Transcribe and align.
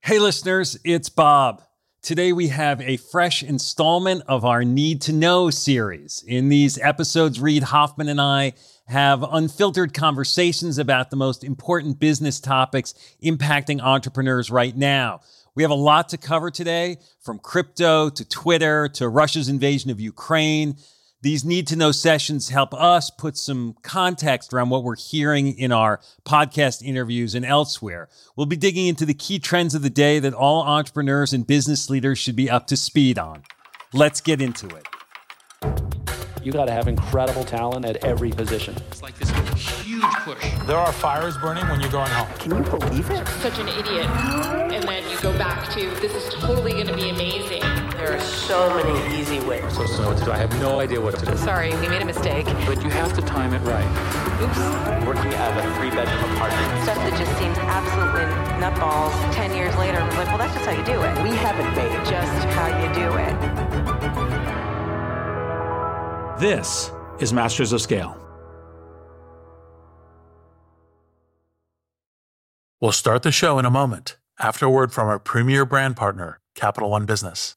Hey, 0.00 0.18
listeners, 0.20 0.78
it's 0.84 1.10
Bob. 1.10 1.60
Today 2.00 2.32
we 2.32 2.48
have 2.48 2.80
a 2.80 2.96
fresh 2.96 3.42
installment 3.42 4.22
of 4.26 4.44
our 4.44 4.64
Need 4.64 5.02
to 5.02 5.12
Know 5.12 5.50
series. 5.50 6.24
In 6.26 6.48
these 6.48 6.78
episodes, 6.78 7.40
Reid 7.40 7.64
Hoffman 7.64 8.08
and 8.08 8.20
I 8.20 8.54
have 8.86 9.22
unfiltered 9.22 9.92
conversations 9.92 10.78
about 10.78 11.10
the 11.10 11.16
most 11.16 11.44
important 11.44 11.98
business 11.98 12.40
topics 12.40 12.94
impacting 13.22 13.82
entrepreneurs 13.82 14.50
right 14.50 14.74
now. 14.74 15.20
We 15.54 15.62
have 15.62 15.72
a 15.72 15.74
lot 15.74 16.08
to 16.10 16.16
cover 16.16 16.50
today, 16.50 16.98
from 17.20 17.38
crypto 17.38 18.08
to 18.08 18.24
Twitter 18.26 18.88
to 18.94 19.08
Russia's 19.08 19.50
invasion 19.50 19.90
of 19.90 20.00
Ukraine 20.00 20.76
these 21.20 21.44
need 21.44 21.66
to 21.66 21.76
know 21.76 21.90
sessions 21.90 22.50
help 22.50 22.72
us 22.72 23.10
put 23.10 23.36
some 23.36 23.74
context 23.82 24.52
around 24.52 24.70
what 24.70 24.84
we're 24.84 24.96
hearing 24.96 25.58
in 25.58 25.72
our 25.72 26.00
podcast 26.24 26.82
interviews 26.82 27.34
and 27.34 27.44
elsewhere. 27.44 28.08
We'll 28.36 28.46
be 28.46 28.56
digging 28.56 28.86
into 28.86 29.04
the 29.04 29.14
key 29.14 29.38
trends 29.40 29.74
of 29.74 29.82
the 29.82 29.90
day 29.90 30.20
that 30.20 30.32
all 30.32 30.62
entrepreneurs 30.62 31.32
and 31.32 31.46
business 31.46 31.90
leaders 31.90 32.18
should 32.18 32.36
be 32.36 32.48
up 32.48 32.68
to 32.68 32.76
speed 32.76 33.18
on. 33.18 33.42
Let's 33.92 34.20
get 34.20 34.40
into 34.40 34.68
it. 34.68 34.86
You 36.40 36.52
got 36.52 36.66
to 36.66 36.72
have 36.72 36.86
incredible 36.86 37.42
talent 37.42 37.84
at 37.84 38.04
every 38.04 38.30
position. 38.30 38.76
It's 38.90 39.02
like 39.02 39.18
this 39.18 39.30
huge 39.84 40.02
push. 40.02 40.54
There 40.66 40.76
are 40.76 40.92
fires 40.92 41.36
burning 41.38 41.66
when 41.68 41.80
you're 41.80 41.90
going 41.90 42.10
home. 42.10 42.28
Can 42.38 42.56
you 42.56 42.62
believe 42.62 43.10
it? 43.10 43.26
Such 43.42 43.58
an 43.58 43.68
idiot. 43.68 44.06
And 44.06 44.84
then 44.84 45.10
you 45.10 45.20
go 45.20 45.36
back 45.36 45.68
to, 45.74 45.90
this 46.00 46.14
is 46.14 46.32
totally 46.34 46.72
going 46.72 46.86
to 46.86 46.94
be 46.94 47.10
amazing. 47.10 47.62
There 47.98 48.14
are 48.14 48.20
so 48.20 48.72
many 48.76 49.18
easy 49.20 49.40
ways. 49.40 49.64
I'm 49.64 49.70
So 49.72 49.84
to 49.84 50.02
know 50.02 50.08
what 50.10 50.18
to 50.18 50.24
do. 50.26 50.30
I 50.30 50.36
have 50.36 50.60
no 50.60 50.78
idea 50.78 51.00
what 51.00 51.18
to 51.18 51.26
do. 51.26 51.36
Sorry, 51.36 51.74
we 51.80 51.88
made 51.88 52.00
a 52.00 52.04
mistake. 52.04 52.46
But 52.64 52.80
you 52.84 52.90
have 52.90 53.12
to 53.16 53.22
time 53.22 53.52
it 53.52 53.58
right. 53.62 53.84
Oops. 54.40 55.04
Working 55.04 55.34
out 55.34 55.58
of 55.58 55.64
a 55.64 55.74
three-bedroom 55.74 56.36
apartment. 56.36 56.82
Stuff 56.84 56.96
that 56.98 57.18
just 57.18 57.36
seems 57.40 57.58
absolutely 57.58 58.22
nutballs. 58.62 59.10
Ten 59.34 59.52
years 59.52 59.76
later, 59.76 59.98
we're 59.98 60.14
like, 60.14 60.28
well, 60.28 60.38
that's 60.38 60.54
just 60.54 60.64
how 60.64 60.70
you 60.78 60.84
do 60.84 61.02
it. 61.02 61.22
We 61.24 61.30
haven't 61.38 61.74
made 61.74 62.06
just 62.06 62.44
how 62.54 62.68
you 62.68 62.88
do 62.94 63.16
it. 63.18 63.34
This 66.38 66.92
is 67.18 67.32
Masters 67.32 67.72
of 67.72 67.80
Scale. 67.80 68.16
We'll 72.80 72.92
start 72.92 73.24
the 73.24 73.32
show 73.32 73.58
in 73.58 73.64
a 73.64 73.70
moment 73.70 74.18
after 74.38 74.66
a 74.66 74.70
word 74.70 74.92
from 74.92 75.08
our 75.08 75.18
premier 75.18 75.64
brand 75.64 75.96
partner, 75.96 76.38
Capital 76.54 76.90
One 76.90 77.04
Business. 77.04 77.56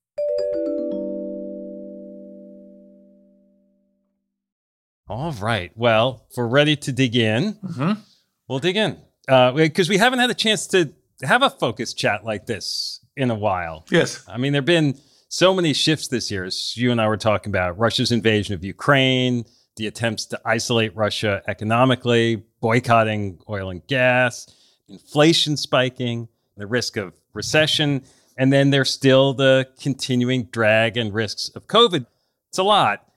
All 5.11 5.33
right. 5.33 5.73
Well, 5.75 6.25
if 6.29 6.37
we're 6.37 6.47
ready 6.47 6.77
to 6.77 6.91
dig 6.93 7.17
in, 7.17 7.55
mm-hmm. 7.55 7.99
we'll 8.47 8.59
dig 8.59 8.77
in. 8.77 8.97
Because 9.27 9.89
uh, 9.89 9.91
we 9.91 9.97
haven't 9.97 10.19
had 10.19 10.29
a 10.29 10.33
chance 10.33 10.67
to 10.67 10.93
have 11.21 11.43
a 11.43 11.49
focus 11.49 11.93
chat 11.93 12.23
like 12.23 12.45
this 12.45 13.03
in 13.17 13.29
a 13.29 13.35
while. 13.35 13.85
Yes. 13.91 14.23
I 14.29 14.37
mean, 14.37 14.53
there 14.53 14.61
have 14.61 14.65
been 14.65 14.97
so 15.27 15.53
many 15.53 15.73
shifts 15.73 16.07
this 16.07 16.31
year, 16.31 16.45
as 16.45 16.77
you 16.77 16.93
and 16.93 17.01
I 17.01 17.09
were 17.09 17.17
talking 17.17 17.51
about 17.51 17.77
Russia's 17.77 18.13
invasion 18.13 18.55
of 18.55 18.63
Ukraine, 18.63 19.43
the 19.75 19.87
attempts 19.87 20.27
to 20.27 20.39
isolate 20.45 20.95
Russia 20.95 21.41
economically, 21.45 22.45
boycotting 22.61 23.37
oil 23.49 23.69
and 23.69 23.85
gas, 23.87 24.47
inflation 24.87 25.57
spiking, 25.57 26.29
the 26.55 26.67
risk 26.67 26.95
of 26.95 27.11
recession, 27.33 28.03
and 28.37 28.53
then 28.53 28.69
there's 28.69 28.89
still 28.89 29.33
the 29.33 29.67
continuing 29.77 30.45
drag 30.45 30.95
and 30.95 31.13
risks 31.13 31.49
of 31.49 31.67
COVID. 31.67 32.05
It's 32.47 32.59
a 32.59 32.63
lot. 32.63 33.10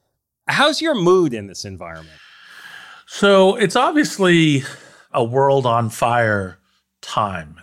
How's 0.47 0.83
your 0.83 0.95
mood 0.95 1.33
in 1.33 1.47
this 1.47 1.65
environment? 1.65 2.19
So 3.07 3.57
it's 3.57 3.77
obviously 3.77 4.63
a 5.13 5.25
world 5.25 5.67
on 5.67 5.89
fire 5.89 6.59
time. 7.01 7.61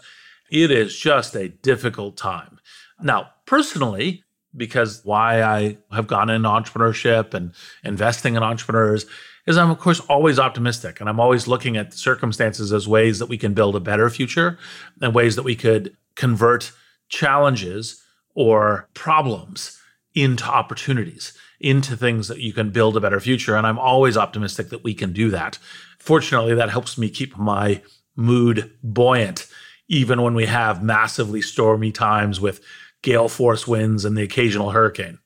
It 0.50 0.72
is 0.72 0.97
just 0.97 1.36
a 1.36 1.50
difficult 1.50 2.18
time. 2.18 2.59
Now, 3.02 3.30
personally, 3.46 4.24
because 4.56 5.02
why 5.03 5.44
I 5.44 5.78
have 5.92 6.08
gone 6.08 6.30
into 6.30 6.50
entrepreneurship 6.50 7.34
and 7.34 7.53
investing 7.84 8.36
in 8.36 8.44
entrepreneurs 8.44 9.06
is 9.48 9.58
I'm, 9.58 9.69
of 9.69 9.80
course, 9.80 10.00
always 10.02 10.40
optimistic. 10.40 11.00
And 11.00 11.09
I'm 11.09 11.19
always 11.19 11.48
looking 11.48 11.78
at 11.78 11.94
circumstances 11.94 12.74
as 12.74 12.88
ways 12.88 13.19
that 13.19 13.28
we 13.28 13.38
can 13.38 13.53
build 13.53 13.75
a 13.75 13.80
better 13.80 14.09
future 14.09 14.58
and 15.02 15.16
ways 15.16 15.36
that 15.36 15.44
we 15.44 15.56
could 15.56 15.96
convert 16.16 16.72
challenges 17.09 18.03
or 18.36 18.88
problems 18.94 19.80
into 20.13 20.44
opportunities, 20.46 21.34
into 21.62 21.96
things 21.96 22.28
that 22.28 22.40
you 22.40 22.54
can 22.54 22.72
build 22.72 22.98
a 22.98 23.02
better 23.02 23.20
future. 23.20 23.56
And 23.56 23.66
I'm 23.66 23.80
always 23.80 24.18
optimistic 24.18 24.69
that 24.69 24.84
we 24.84 24.94
can 24.94 25.13
do 25.13 25.30
that. 25.30 25.58
Fortunately, 26.00 26.56
that 26.56 26.69
helps 26.69 26.98
me 26.98 27.10
keep 27.10 27.38
my 27.38 27.81
mood 28.16 28.72
buoyant, 28.84 29.48
even 29.88 30.22
when 30.22 30.34
we 30.34 30.48
have 30.48 30.84
massively 30.84 31.42
stormy 31.42 31.92
times 31.92 32.42
with 32.42 32.62
gale 33.02 33.30
force 33.30 33.68
winds 33.68 34.06
and 34.06 34.18
the 34.18 34.24
occasional 34.24 34.72
hurricane. 34.72 35.19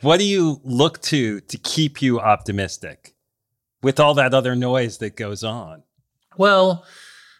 What 0.00 0.18
do 0.18 0.24
you 0.24 0.60
look 0.64 1.00
to 1.02 1.40
to 1.40 1.58
keep 1.58 2.02
you 2.02 2.18
optimistic 2.18 3.14
with 3.82 4.00
all 4.00 4.14
that 4.14 4.34
other 4.34 4.56
noise 4.56 4.98
that 4.98 5.16
goes 5.16 5.44
on? 5.44 5.84
Well, 6.36 6.84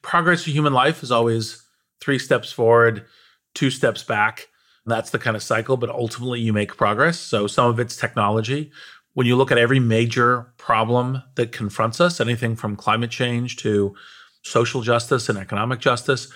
progress 0.02 0.44
for 0.44 0.50
human 0.50 0.72
life 0.72 1.02
is 1.02 1.10
always 1.10 1.66
three 2.00 2.18
steps 2.18 2.52
forward, 2.52 3.06
two 3.54 3.70
steps 3.70 4.02
back. 4.02 4.48
That's 4.86 5.10
the 5.10 5.18
kind 5.18 5.36
of 5.36 5.42
cycle, 5.42 5.76
but 5.76 5.90
ultimately 5.90 6.40
you 6.40 6.52
make 6.52 6.76
progress. 6.76 7.18
So 7.18 7.46
some 7.46 7.70
of 7.70 7.78
it's 7.78 7.96
technology. 7.96 8.72
When 9.14 9.26
you 9.26 9.36
look 9.36 9.52
at 9.52 9.58
every 9.58 9.78
major 9.78 10.52
problem 10.56 11.22
that 11.36 11.52
confronts 11.52 12.00
us, 12.00 12.20
anything 12.20 12.56
from 12.56 12.76
climate 12.76 13.10
change 13.10 13.58
to 13.58 13.94
social 14.42 14.80
justice 14.80 15.28
and 15.28 15.38
economic 15.38 15.78
justice, 15.78 16.32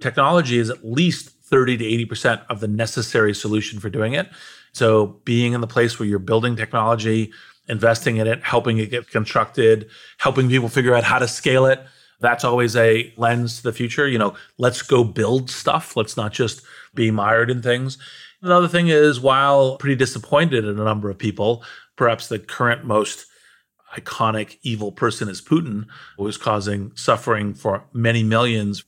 technology 0.00 0.58
is 0.58 0.70
at 0.70 0.84
least 0.84 1.30
30 1.44 1.76
to 1.76 1.84
80% 2.06 2.42
of 2.48 2.60
the 2.60 2.68
necessary 2.68 3.34
solution 3.34 3.78
for 3.78 3.90
doing 3.90 4.14
it. 4.14 4.28
So 4.72 5.20
being 5.24 5.52
in 5.52 5.60
the 5.60 5.66
place 5.66 5.98
where 5.98 6.08
you're 6.08 6.18
building 6.18 6.56
technology, 6.56 7.32
investing 7.68 8.16
in 8.16 8.26
it, 8.26 8.42
helping 8.42 8.78
it 8.78 8.90
get 8.90 9.08
constructed, 9.10 9.88
helping 10.18 10.48
people 10.48 10.68
figure 10.68 10.94
out 10.94 11.04
how 11.04 11.18
to 11.18 11.28
scale 11.28 11.66
it. 11.66 11.80
That's 12.20 12.44
always 12.44 12.74
a 12.74 13.12
lens 13.16 13.58
to 13.58 13.62
the 13.64 13.72
future. 13.72 14.08
You 14.08 14.18
know, 14.18 14.34
let's 14.58 14.82
go 14.82 15.04
build 15.04 15.50
stuff. 15.50 15.96
Let's 15.96 16.16
not 16.16 16.32
just 16.32 16.62
be 16.94 17.10
mired 17.10 17.50
in 17.50 17.62
things. 17.62 17.98
Another 18.42 18.68
thing 18.68 18.88
is, 18.88 19.20
while 19.20 19.76
pretty 19.78 19.96
disappointed 19.96 20.64
in 20.64 20.78
a 20.78 20.84
number 20.84 21.10
of 21.10 21.18
people, 21.18 21.64
perhaps 21.96 22.28
the 22.28 22.38
current 22.38 22.84
most 22.84 23.26
iconic 23.96 24.58
evil 24.62 24.92
person 24.92 25.28
is 25.28 25.40
Putin, 25.40 25.86
who 26.18 26.26
is 26.26 26.36
causing 26.36 26.92
suffering 26.94 27.54
for 27.54 27.84
many 27.92 28.22
millions. 28.22 28.84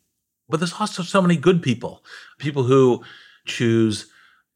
But 0.48 0.60
there's 0.60 0.74
also 0.78 1.02
so 1.02 1.22
many 1.22 1.36
good 1.36 1.62
people, 1.62 2.04
people 2.38 2.64
who 2.64 3.02
choose 3.46 4.06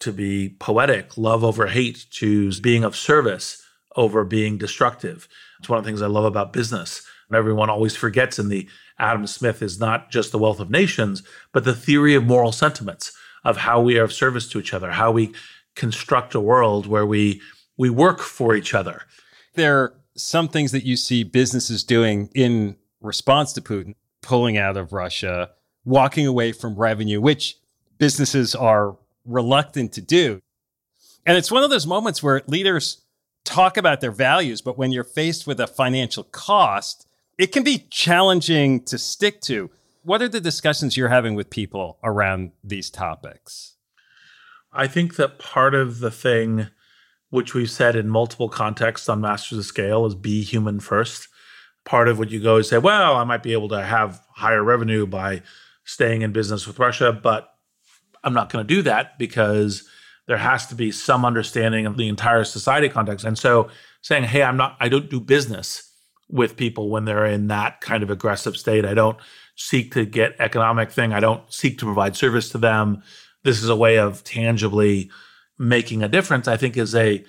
to 0.01 0.13
be 0.13 0.57
poetic, 0.59 1.17
love 1.17 1.45
over 1.45 1.69
hate, 1.69 2.07
choose 2.11 2.61
being 2.61 2.85
of 2.85 2.97
service 2.97 3.63
over 3.97 4.25
being 4.25 4.57
destructive. 4.57 5.29
It's 5.59 5.69
one 5.69 5.79
of 5.79 5.85
the 5.85 5.89
things 5.89 6.03
I 6.03 6.07
love 6.07 6.25
about 6.25 6.53
business. 6.53 7.07
And 7.29 7.37
everyone 7.37 7.71
always 7.71 7.97
forgets 7.97 8.39
in 8.39 8.49
the 8.49 8.69
Adam 8.99 9.27
Smith 9.27 9.63
is 9.63 9.79
not 9.79 10.11
just 10.11 10.33
the 10.33 10.39
wealth 10.39 10.61
of 10.61 10.71
nations, 10.71 11.23
but 11.53 11.65
the 11.65 11.75
theory 11.75 12.15
of 12.15 12.25
moral 12.25 12.53
sentiments 12.53 13.13
of 13.45 13.59
how 13.59 13.81
we 13.81 13.99
are 13.99 14.05
of 14.05 14.13
service 14.13 14.49
to 14.51 14.59
each 14.59 14.75
other, 14.75 14.91
how 14.91 15.11
we 15.11 15.33
construct 15.75 16.35
a 16.35 16.41
world 16.41 16.87
where 16.87 17.07
we 17.07 17.41
we 17.77 17.89
work 17.89 18.21
for 18.21 18.55
each 18.55 18.75
other. 18.75 19.03
There 19.55 19.79
are 19.79 19.95
some 20.17 20.49
things 20.49 20.73
that 20.73 20.85
you 20.85 20.97
see 20.97 21.25
businesses 21.25 21.83
doing 21.83 22.29
in 22.35 22.77
response 23.01 23.53
to 23.55 23.61
Putin, 23.61 23.95
pulling 24.21 24.59
out 24.59 24.77
of 24.77 24.93
Russia, 24.93 25.51
walking 25.85 26.27
away 26.27 26.53
from 26.53 26.77
revenue, 26.77 27.21
which 27.21 27.57
businesses 27.99 28.55
are 28.55 28.97
reluctant 29.25 29.93
to 29.95 30.01
do. 30.01 30.43
And 31.25 31.37
it's 31.37 31.51
one 31.51 31.63
of 31.63 31.71
those 31.71 31.87
moments 31.87 32.23
where 32.23 32.43
leaders 32.47 33.03
talk 33.45 33.77
about 33.77 34.01
their 34.01 34.13
values, 34.13 34.61
but 34.61 34.77
when 34.77 34.93
you're 34.93 35.05
faced 35.05 35.47
with 35.47 35.61
a 35.61 35.67
financial 35.67 36.25
cost, 36.25 37.07
it 37.39 37.53
can 37.53 37.63
be 37.63 37.87
challenging 37.91 38.83
to 38.85 38.99
stick 38.99 39.41
to. 39.43 39.71
What 40.03 40.23
are 40.23 40.29
the 40.29 40.41
discussions 40.41 40.97
you're 40.97 41.09
having 41.09 41.35
with 41.35 41.51
people 41.51 41.99
around 42.03 42.53
these 42.65 42.89
topics? 42.91 43.77
I 44.73 44.87
think 44.87 45.17
that 45.17 45.39
part 45.39 45.75
of 45.75 46.01
the 46.01 46.11
thing, 46.11 46.69
which 47.29 47.55
we've 47.55 47.71
said 47.71 47.97
in 47.97 48.09
multiple 48.09 48.49
contexts 48.49 49.09
on 49.09 49.21
Masters 49.21 49.59
of 49.59 49.65
Scale, 49.67 50.07
is 50.07 50.15
be 50.15 50.43
human 50.43 50.81
first. 50.81 51.29
Part 51.85 52.09
of 52.09 52.19
what 52.19 52.31
you 52.31 52.41
go 52.41 52.57
is 52.57 52.69
say, 52.69 52.79
well, 52.79 53.17
I 53.17 53.25
might 53.25 53.43
be 53.43 53.53
able 53.53 53.69
to 53.71 53.83
have 53.83 54.23
higher 54.35 54.63
revenue 54.63 55.07
by 55.07 55.43
staying 55.85 56.23
in 56.23 56.33
business 56.33 56.67
with 56.67 56.79
Russia, 56.79 57.13
but 57.13 57.53
I'm 58.23 58.35
not 58.35 58.51
going 58.51 58.67
to 58.67 58.75
do 58.75 58.83
that 58.83 59.19
because 59.19 59.87
there 60.27 60.37
has 60.37 60.67
to 60.69 60.75
be 60.75 60.93
some 60.93 61.25
understanding 61.25 61.87
of 61.87 61.97
the 61.97 62.09
entire 62.09 62.45
society 62.45 62.89
context. 62.89 63.25
And 63.25 63.37
so 63.37 63.69
saying, 64.03 64.25
hey, 64.25 64.43
I'm 64.43 64.57
not, 64.57 64.77
I 64.81 64.89
don't 64.89 65.11
do 65.11 65.21
business 65.21 65.91
with 66.29 66.57
people 66.57 66.91
when 66.91 67.05
they're 67.05 67.27
in 67.27 67.49
that 67.49 67.81
kind 67.81 68.03
of 68.03 68.11
aggressive 68.11 68.57
state. 68.57 68.85
I 68.85 68.95
don't 68.95 69.19
seek 69.61 69.93
to 69.93 70.07
get 70.07 70.35
economic 70.39 70.91
thing. 70.91 71.13
I 71.13 71.21
don't 71.21 71.43
seek 71.53 71.79
to 71.79 71.85
provide 71.85 72.17
service 72.17 72.49
to 72.51 72.59
them. 72.59 73.03
This 73.45 73.63
is 73.63 73.69
a 73.69 73.77
way 73.77 73.99
of 73.99 74.25
tangibly 74.25 75.11
making 75.59 76.03
a 76.03 76.09
difference, 76.09 76.49
I 76.49 76.57
think 76.57 76.79
is 76.79 76.95
a 76.95 77.23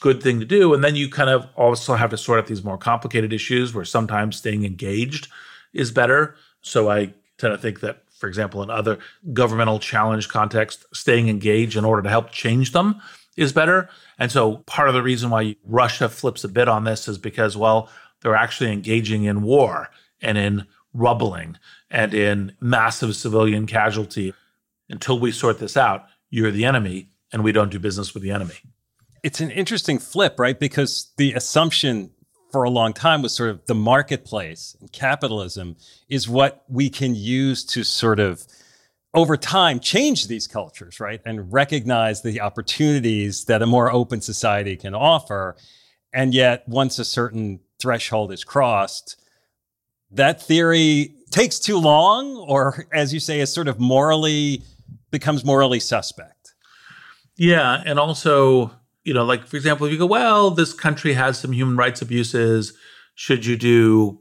good 0.00 0.22
thing 0.22 0.38
to 0.38 0.46
do. 0.46 0.72
And 0.72 0.84
then 0.84 0.94
you 0.94 1.10
kind 1.10 1.28
of 1.28 1.48
also 1.56 1.96
have 1.96 2.10
to 2.10 2.16
sort 2.16 2.38
out 2.38 2.46
these 2.46 2.62
more 2.62 2.78
complicated 2.78 3.32
issues 3.32 3.74
where 3.74 3.84
sometimes 3.84 4.36
staying 4.36 4.64
engaged 4.64 5.26
is 5.72 5.90
better. 5.90 6.36
So 6.60 6.88
I 6.88 7.12
tend 7.38 7.52
to 7.52 7.58
think 7.58 7.80
that 7.80 8.04
for 8.16 8.28
example, 8.28 8.62
in 8.62 8.70
other 8.70 8.98
governmental 9.34 9.78
challenge 9.78 10.28
contexts, 10.28 10.86
staying 10.94 11.28
engaged 11.28 11.76
in 11.76 11.84
order 11.84 12.02
to 12.02 12.08
help 12.08 12.30
change 12.30 12.72
them 12.72 13.00
is 13.36 13.52
better. 13.52 13.90
And 14.18 14.32
so 14.32 14.58
part 14.66 14.88
of 14.88 14.94
the 14.94 15.02
reason 15.02 15.28
why 15.28 15.56
Russia 15.66 16.08
flips 16.08 16.42
a 16.44 16.48
bit 16.48 16.68
on 16.68 16.84
this 16.84 17.08
is 17.08 17.18
because, 17.18 17.56
well, 17.56 17.90
they're 18.22 18.34
actually 18.34 18.72
engaging 18.72 19.24
in 19.24 19.42
war 19.42 19.90
and 20.22 20.38
in 20.38 20.66
rubbling 20.96 21.58
and 21.90 22.14
in 22.14 22.52
massive 22.60 23.14
civilian 23.14 23.66
casualty. 23.66 24.34
Until 24.88 25.18
we 25.18 25.32
sort 25.32 25.58
this 25.58 25.76
out, 25.76 26.06
you're 26.30 26.50
the 26.50 26.64
enemy 26.64 27.08
and 27.32 27.42
we 27.42 27.52
don't 27.52 27.70
do 27.70 27.78
business 27.78 28.14
with 28.14 28.22
the 28.22 28.30
enemy. 28.30 28.54
It's 29.22 29.40
an 29.40 29.50
interesting 29.50 29.98
flip, 29.98 30.38
right? 30.38 30.58
Because 30.58 31.12
the 31.16 31.32
assumption 31.32 32.10
for 32.52 32.62
a 32.62 32.70
long 32.70 32.92
time 32.92 33.22
was 33.22 33.34
sort 33.34 33.50
of 33.50 33.66
the 33.66 33.74
marketplace 33.74 34.76
and 34.80 34.90
capitalism 34.92 35.76
is 36.08 36.28
what 36.28 36.64
we 36.68 36.88
can 36.88 37.14
use 37.14 37.64
to 37.64 37.82
sort 37.82 38.20
of 38.20 38.46
over 39.14 39.36
time 39.36 39.80
change 39.80 40.28
these 40.28 40.46
cultures, 40.46 41.00
right? 41.00 41.20
And 41.24 41.52
recognize 41.52 42.22
the 42.22 42.40
opportunities 42.40 43.46
that 43.46 43.62
a 43.62 43.66
more 43.66 43.90
open 43.90 44.20
society 44.20 44.76
can 44.76 44.94
offer. 44.94 45.56
And 46.12 46.34
yet, 46.34 46.68
once 46.68 46.98
a 46.98 47.04
certain 47.04 47.60
threshold 47.80 48.30
is 48.30 48.44
crossed, 48.44 49.20
that 50.10 50.42
theory 50.42 51.14
takes 51.30 51.58
too 51.58 51.78
long, 51.78 52.36
or 52.36 52.86
as 52.92 53.12
you 53.12 53.20
say, 53.20 53.40
is 53.40 53.52
sort 53.52 53.68
of 53.68 53.78
morally 53.78 54.62
becomes 55.10 55.44
morally 55.44 55.80
suspect. 55.80 56.54
Yeah. 57.36 57.82
And 57.84 57.98
also, 57.98 58.70
you 59.04 59.14
know, 59.14 59.24
like 59.24 59.46
for 59.46 59.56
example, 59.56 59.86
if 59.86 59.92
you 59.92 59.98
go, 59.98 60.06
well, 60.06 60.50
this 60.50 60.72
country 60.72 61.12
has 61.12 61.38
some 61.38 61.52
human 61.52 61.76
rights 61.76 62.02
abuses, 62.02 62.72
should 63.14 63.46
you 63.46 63.56
do 63.56 64.20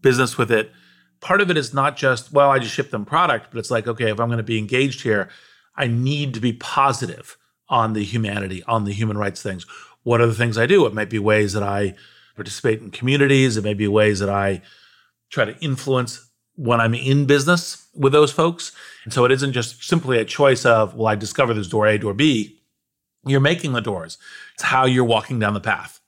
business 0.00 0.36
with 0.36 0.50
it? 0.50 0.72
Part 1.20 1.40
of 1.40 1.50
it 1.50 1.56
is 1.56 1.72
not 1.72 1.96
just, 1.96 2.32
well, 2.32 2.50
I 2.50 2.58
just 2.58 2.74
ship 2.74 2.90
them 2.90 3.04
product, 3.04 3.48
but 3.50 3.58
it's 3.58 3.70
like, 3.70 3.86
okay, 3.86 4.10
if 4.10 4.20
I'm 4.20 4.28
going 4.28 4.38
to 4.38 4.42
be 4.42 4.58
engaged 4.58 5.02
here, 5.02 5.28
I 5.76 5.86
need 5.86 6.34
to 6.34 6.40
be 6.40 6.52
positive 6.52 7.36
on 7.68 7.94
the 7.94 8.04
humanity, 8.04 8.62
on 8.64 8.84
the 8.84 8.92
human 8.92 9.16
rights 9.16 9.42
things. 9.42 9.66
What 10.02 10.20
are 10.20 10.26
the 10.26 10.34
things 10.34 10.58
I 10.58 10.66
do? 10.66 10.84
It 10.84 10.92
might 10.92 11.08
be 11.08 11.18
ways 11.18 11.54
that 11.54 11.62
I 11.62 11.94
participate 12.36 12.80
in 12.80 12.90
communities, 12.90 13.56
it 13.56 13.64
may 13.64 13.74
be 13.74 13.88
ways 13.88 14.18
that 14.18 14.28
I 14.28 14.60
try 15.34 15.44
to 15.44 15.58
influence 15.58 16.30
when 16.56 16.80
I'm 16.80 16.94
in 16.94 17.26
business 17.26 17.88
with 17.94 18.12
those 18.12 18.32
folks. 18.32 18.72
And 19.04 19.12
so 19.12 19.24
it 19.24 19.32
isn't 19.32 19.52
just 19.52 19.82
simply 19.84 20.18
a 20.18 20.24
choice 20.24 20.64
of, 20.64 20.94
well, 20.94 21.08
I 21.08 21.16
discover 21.16 21.52
this 21.52 21.68
door 21.68 21.86
A, 21.86 21.98
door 21.98 22.14
B 22.14 22.60
you're 23.26 23.40
making 23.40 23.72
the 23.72 23.80
doors. 23.80 24.18
It's 24.54 24.64
how 24.64 24.84
you're 24.84 25.04
walking 25.04 25.38
down 25.38 25.54
the 25.54 25.60
path. 25.60 26.00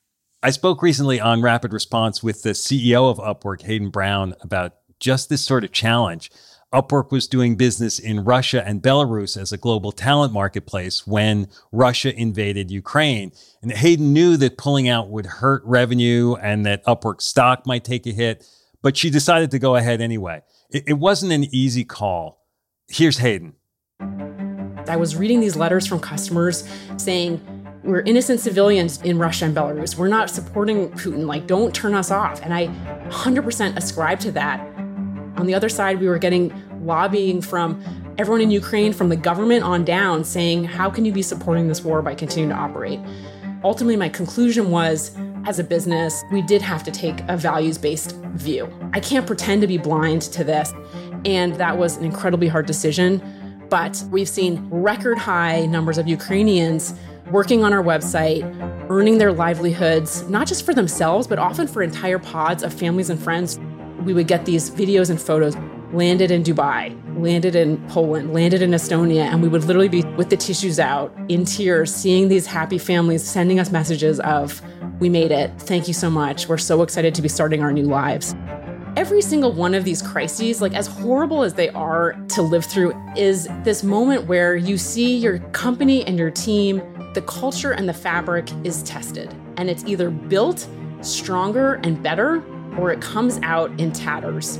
I 0.43 0.51
spoke 0.51 0.83
recently 0.83 1.21
on 1.21 1.43
Rapid 1.43 1.73
Response 1.73 2.23
with 2.23 2.43
the 2.43 2.51
CEO 2.51 3.11
of 3.11 3.19
Upwork, 3.19 3.63
Hayden 3.63 3.91
Brown, 3.91 4.35
about 4.43 4.75
just 5.01 5.29
this 5.29 5.45
sort 5.45 5.65
of 5.65 5.73
challenge. 5.73 6.31
Upwork 6.73 7.11
was 7.11 7.27
doing 7.27 7.57
business 7.57 7.99
in 7.99 8.25
Russia 8.25 8.63
and 8.67 8.83
Belarus 8.83 9.41
as 9.41 9.53
a 9.53 9.57
global 9.57 9.93
talent 9.93 10.33
marketplace 10.33 11.07
when 11.07 11.49
Russia 11.73 12.15
invaded 12.15 12.71
Ukraine. 12.71 13.33
And 13.63 13.73
Hayden 13.73 14.13
knew 14.13 14.37
that 14.37 14.59
pulling 14.59 14.89
out 14.89 15.09
would 15.09 15.27
hurt 15.27 15.63
revenue 15.65 16.35
and 16.35 16.67
that 16.67 16.85
Upwork 16.85 17.23
stock 17.23 17.67
might 17.67 17.85
take 17.85 18.07
a 18.07 18.11
hit, 18.11 18.47
but 18.87 18.97
she 18.97 19.11
decided 19.11 19.51
to 19.51 19.59
go 19.59 19.75
ahead 19.75 20.01
anyway. 20.01 20.41
It, 20.71 20.85
it 20.87 20.93
wasn't 20.93 21.33
an 21.33 21.53
easy 21.53 21.85
call. 21.85 22.47
Here's 22.87 23.19
Hayden. 23.19 23.55
I 23.99 24.95
was 24.95 25.17
reading 25.17 25.41
these 25.41 25.57
letters 25.57 25.89
from 25.89 25.99
customers 25.99 26.63
saying, 26.97 27.45
we're 27.83 28.03
innocent 28.03 28.39
civilians 28.39 29.03
in 29.03 29.19
Russia 29.19 29.47
and 29.47 29.57
Belarus. 29.57 29.97
We're 29.97 30.07
not 30.07 30.31
supporting 30.31 30.91
Putin. 30.91 31.27
Like, 31.27 31.49
don't 31.49 31.75
turn 31.75 31.95
us 31.95 32.13
off. 32.13 32.41
And 32.43 32.55
I 32.55 32.69
100% 33.09 33.77
ascribe 33.77 34.21
to 34.21 34.31
that. 34.31 34.61
On 35.37 35.47
the 35.47 35.55
other 35.55 35.69
side, 35.69 35.99
we 35.99 36.07
were 36.07 36.19
getting 36.19 36.55
lobbying 36.87 37.41
from 37.41 37.83
everyone 38.19 38.41
in 38.41 38.53
Ukraine, 38.53 38.93
from 38.93 39.09
the 39.09 39.17
government 39.17 39.65
on 39.65 39.85
down, 39.85 40.23
saying, 40.23 40.63
how 40.63 40.91
can 40.91 41.05
you 41.05 41.11
be 41.11 41.23
supporting 41.23 41.67
this 41.67 41.83
war 41.83 42.03
by 42.03 42.15
continuing 42.15 42.51
to 42.51 42.57
operate? 42.57 43.01
Ultimately, 43.65 43.97
my 43.97 44.11
conclusion 44.11 44.71
was 44.71 45.11
as 45.47 45.61
a 45.61 45.65
business, 45.65 46.25
we 46.33 46.43
did 46.43 46.61
have 46.61 46.83
to 46.83 46.91
take 46.91 47.21
a 47.29 47.37
values 47.37 47.79
based 47.79 48.17
view. 48.35 48.69
I 48.93 49.01
can't 49.01 49.27
pretend 49.27 49.61
to 49.63 49.69
be 49.69 49.79
blind 49.79 50.23
to 50.23 50.43
this. 50.43 50.75
And 51.25 51.55
that 51.55 51.79
was 51.79 51.97
an 51.97 52.05
incredibly 52.05 52.49
hard 52.49 52.67
decision. 52.67 53.23
But 53.71 54.05
we've 54.11 54.29
seen 54.29 54.69
record 54.71 55.19
high 55.19 55.67
numbers 55.67 55.99
of 55.99 56.09
Ukrainians 56.09 56.95
working 57.31 57.65
on 57.65 57.73
our 57.73 57.83
website, 57.83 58.45
earning 58.91 59.19
their 59.19 59.33
livelihoods, 59.33 60.29
not 60.29 60.47
just 60.47 60.65
for 60.65 60.75
themselves, 60.75 61.27
but 61.27 61.39
often 61.39 61.67
for 61.67 61.83
entire 61.83 62.19
pods 62.19 62.63
of 62.63 62.73
families 62.73 63.11
and 63.11 63.21
friends. 63.21 63.59
We 64.05 64.15
would 64.15 64.29
get 64.29 64.47
these 64.47 64.71
videos 64.71 65.11
and 65.11 65.21
photos 65.21 65.57
landed 65.93 66.31
in 66.31 66.43
Dubai, 66.43 66.95
landed 67.19 67.55
in 67.55 67.77
Poland, 67.89 68.33
landed 68.33 68.63
in 68.63 68.71
Estonia, 68.71 69.23
and 69.23 69.43
we 69.43 69.49
would 69.49 69.65
literally 69.65 69.89
be 69.89 70.03
with 70.17 70.31
the 70.31 70.37
tissues 70.37 70.79
out 70.79 71.17
in 71.29 71.45
tears, 71.45 71.95
seeing 71.95 72.29
these 72.29 72.47
happy 72.47 72.79
families 72.79 73.23
sending 73.23 73.61
us 73.61 73.71
messages 73.71 74.21
of, 74.21 74.61
We 74.99 75.11
made 75.11 75.31
it. 75.31 75.51
Thank 75.59 75.89
you 75.89 75.95
so 75.95 76.09
much. 76.09 76.49
We're 76.49 76.57
so 76.57 76.83
excited 76.83 77.15
to 77.17 77.23
be 77.23 77.29
starting 77.29 77.63
our 77.63 77.71
new 77.71 77.85
lives 77.85 78.35
every 78.97 79.21
single 79.21 79.53
one 79.53 79.75
of 79.75 79.85
these 79.85 80.01
crises, 80.01 80.63
like 80.63 80.75
as 80.75 80.87
horrible 80.87 81.43
as 81.45 81.53
they 81.55 81.69
are 81.71 82.15
to 82.29 82.43
live 82.43 82.65
through, 82.65 82.95
is 83.15 83.47
this 83.63 83.85
moment 83.85 84.27
where 84.27 84.57
you 84.57 84.79
see 84.79 85.17
your 85.17 85.39
company 85.51 86.05
and 86.07 86.19
your 86.19 86.31
team, 86.31 86.83
the 87.13 87.23
culture 87.23 87.73
and 87.73 87.89
the 87.89 87.95
fabric 87.95 88.49
is 88.65 88.83
tested. 88.83 89.33
And 89.59 89.69
it's 89.69 89.85
either 89.85 90.11
built 90.11 90.67
stronger 91.03 91.75
and 91.85 92.03
better, 92.03 92.43
or 92.79 92.91
it 92.91 93.01
comes 93.03 93.39
out 93.43 93.71
in 93.79 93.93
tatters. 93.93 94.59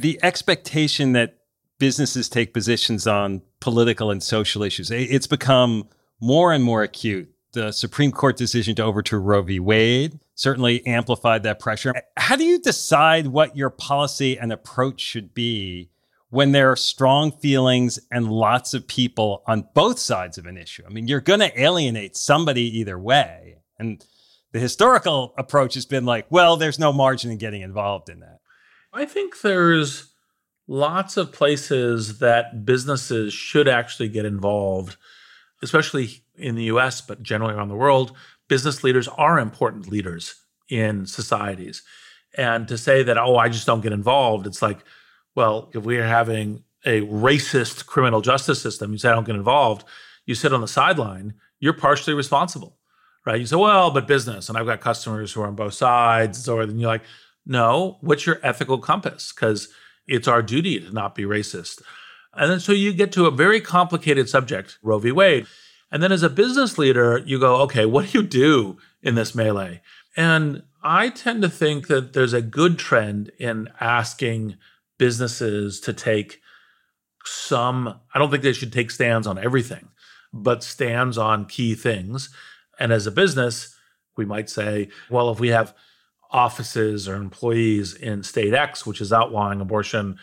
The 0.00 0.18
expectation 0.22 1.12
that 1.12 1.40
businesses 1.78 2.28
take 2.28 2.54
positions 2.54 3.06
on 3.06 3.42
political 3.60 4.10
and 4.10 4.22
social 4.22 4.62
issues. 4.62 4.90
It's 4.90 5.26
become 5.26 5.88
more 6.20 6.52
and 6.52 6.64
more 6.64 6.82
acute. 6.82 7.30
The 7.52 7.72
Supreme 7.72 8.12
Court 8.12 8.36
decision 8.36 8.74
to 8.76 8.84
overturn 8.84 9.24
Roe 9.24 9.42
v. 9.42 9.60
Wade 9.60 10.20
certainly 10.36 10.86
amplified 10.86 11.42
that 11.42 11.58
pressure. 11.58 11.92
How 12.16 12.36
do 12.36 12.44
you 12.44 12.58
decide 12.60 13.26
what 13.26 13.56
your 13.56 13.68
policy 13.68 14.38
and 14.38 14.52
approach 14.52 15.00
should 15.00 15.34
be 15.34 15.90
when 16.30 16.52
there 16.52 16.70
are 16.70 16.76
strong 16.76 17.32
feelings 17.32 17.98
and 18.10 18.30
lots 18.30 18.72
of 18.72 18.86
people 18.86 19.42
on 19.46 19.68
both 19.74 19.98
sides 19.98 20.38
of 20.38 20.46
an 20.46 20.56
issue? 20.56 20.82
I 20.86 20.90
mean, 20.90 21.08
you're 21.08 21.20
going 21.20 21.40
to 21.40 21.60
alienate 21.60 22.16
somebody 22.16 22.78
either 22.78 22.98
way. 22.98 23.56
And 23.78 24.02
the 24.52 24.60
historical 24.60 25.34
approach 25.36 25.74
has 25.74 25.84
been 25.84 26.06
like, 26.06 26.26
well, 26.30 26.56
there's 26.56 26.78
no 26.78 26.90
margin 26.90 27.30
in 27.30 27.36
getting 27.36 27.60
involved 27.60 28.08
in 28.08 28.20
that. 28.20 28.39
I 28.92 29.04
think 29.04 29.40
there's 29.40 30.12
lots 30.66 31.16
of 31.16 31.32
places 31.32 32.18
that 32.18 32.64
businesses 32.64 33.32
should 33.32 33.68
actually 33.68 34.08
get 34.08 34.24
involved, 34.24 34.96
especially 35.62 36.22
in 36.36 36.54
the 36.54 36.64
US, 36.64 37.00
but 37.00 37.22
generally 37.22 37.54
around 37.54 37.68
the 37.68 37.74
world. 37.74 38.12
Business 38.48 38.82
leaders 38.82 39.06
are 39.08 39.38
important 39.38 39.88
leaders 39.88 40.34
in 40.68 41.06
societies. 41.06 41.82
And 42.36 42.66
to 42.68 42.78
say 42.78 43.02
that, 43.02 43.18
oh, 43.18 43.36
I 43.36 43.48
just 43.48 43.66
don't 43.66 43.80
get 43.80 43.92
involved, 43.92 44.46
it's 44.46 44.62
like, 44.62 44.78
well, 45.34 45.70
if 45.74 45.84
we're 45.84 46.06
having 46.06 46.64
a 46.84 47.02
racist 47.02 47.86
criminal 47.86 48.20
justice 48.20 48.62
system, 48.62 48.92
you 48.92 48.98
say 48.98 49.08
I 49.10 49.14
don't 49.14 49.26
get 49.26 49.36
involved, 49.36 49.84
you 50.26 50.34
sit 50.34 50.52
on 50.52 50.60
the 50.60 50.68
sideline, 50.68 51.34
you're 51.58 51.72
partially 51.72 52.14
responsible, 52.14 52.78
right? 53.26 53.38
You 53.38 53.46
say, 53.46 53.56
well, 53.56 53.90
but 53.90 54.06
business, 54.06 54.48
and 54.48 54.56
I've 54.56 54.66
got 54.66 54.80
customers 54.80 55.32
who 55.32 55.42
are 55.42 55.46
on 55.46 55.56
both 55.56 55.74
sides, 55.74 56.48
or 56.48 56.66
then 56.66 56.78
you're 56.78 56.88
like, 56.88 57.02
no, 57.50 57.98
what's 58.00 58.26
your 58.26 58.38
ethical 58.44 58.78
compass? 58.78 59.32
Because 59.32 59.68
it's 60.06 60.28
our 60.28 60.40
duty 60.40 60.78
to 60.78 60.92
not 60.92 61.16
be 61.16 61.24
racist. 61.24 61.82
And 62.32 62.48
then 62.48 62.60
so 62.60 62.70
you 62.70 62.92
get 62.92 63.10
to 63.12 63.26
a 63.26 63.32
very 63.32 63.60
complicated 63.60 64.28
subject, 64.28 64.78
Roe 64.84 65.00
v. 65.00 65.10
Wade. 65.10 65.48
And 65.90 66.00
then 66.00 66.12
as 66.12 66.22
a 66.22 66.30
business 66.30 66.78
leader, 66.78 67.18
you 67.26 67.40
go, 67.40 67.56
okay, 67.62 67.86
what 67.86 68.06
do 68.06 68.18
you 68.18 68.24
do 68.24 68.78
in 69.02 69.16
this 69.16 69.34
melee? 69.34 69.82
And 70.16 70.62
I 70.84 71.08
tend 71.08 71.42
to 71.42 71.48
think 71.48 71.88
that 71.88 72.12
there's 72.12 72.32
a 72.32 72.40
good 72.40 72.78
trend 72.78 73.32
in 73.40 73.68
asking 73.80 74.56
businesses 74.96 75.80
to 75.80 75.92
take 75.92 76.40
some, 77.24 77.98
I 78.14 78.20
don't 78.20 78.30
think 78.30 78.44
they 78.44 78.52
should 78.52 78.72
take 78.72 78.92
stands 78.92 79.26
on 79.26 79.38
everything, 79.38 79.88
but 80.32 80.62
stands 80.62 81.18
on 81.18 81.46
key 81.46 81.74
things. 81.74 82.30
And 82.78 82.92
as 82.92 83.08
a 83.08 83.10
business, 83.10 83.76
we 84.16 84.24
might 84.24 84.48
say, 84.48 84.88
well, 85.10 85.30
if 85.30 85.40
we 85.40 85.48
have 85.48 85.74
offices 86.30 87.08
or 87.08 87.16
employees 87.16 87.94
in 87.94 88.22
state 88.22 88.54
X, 88.54 88.86
which 88.86 89.00
is 89.00 89.12
outlawing 89.12 89.60
abortion, 89.60 90.18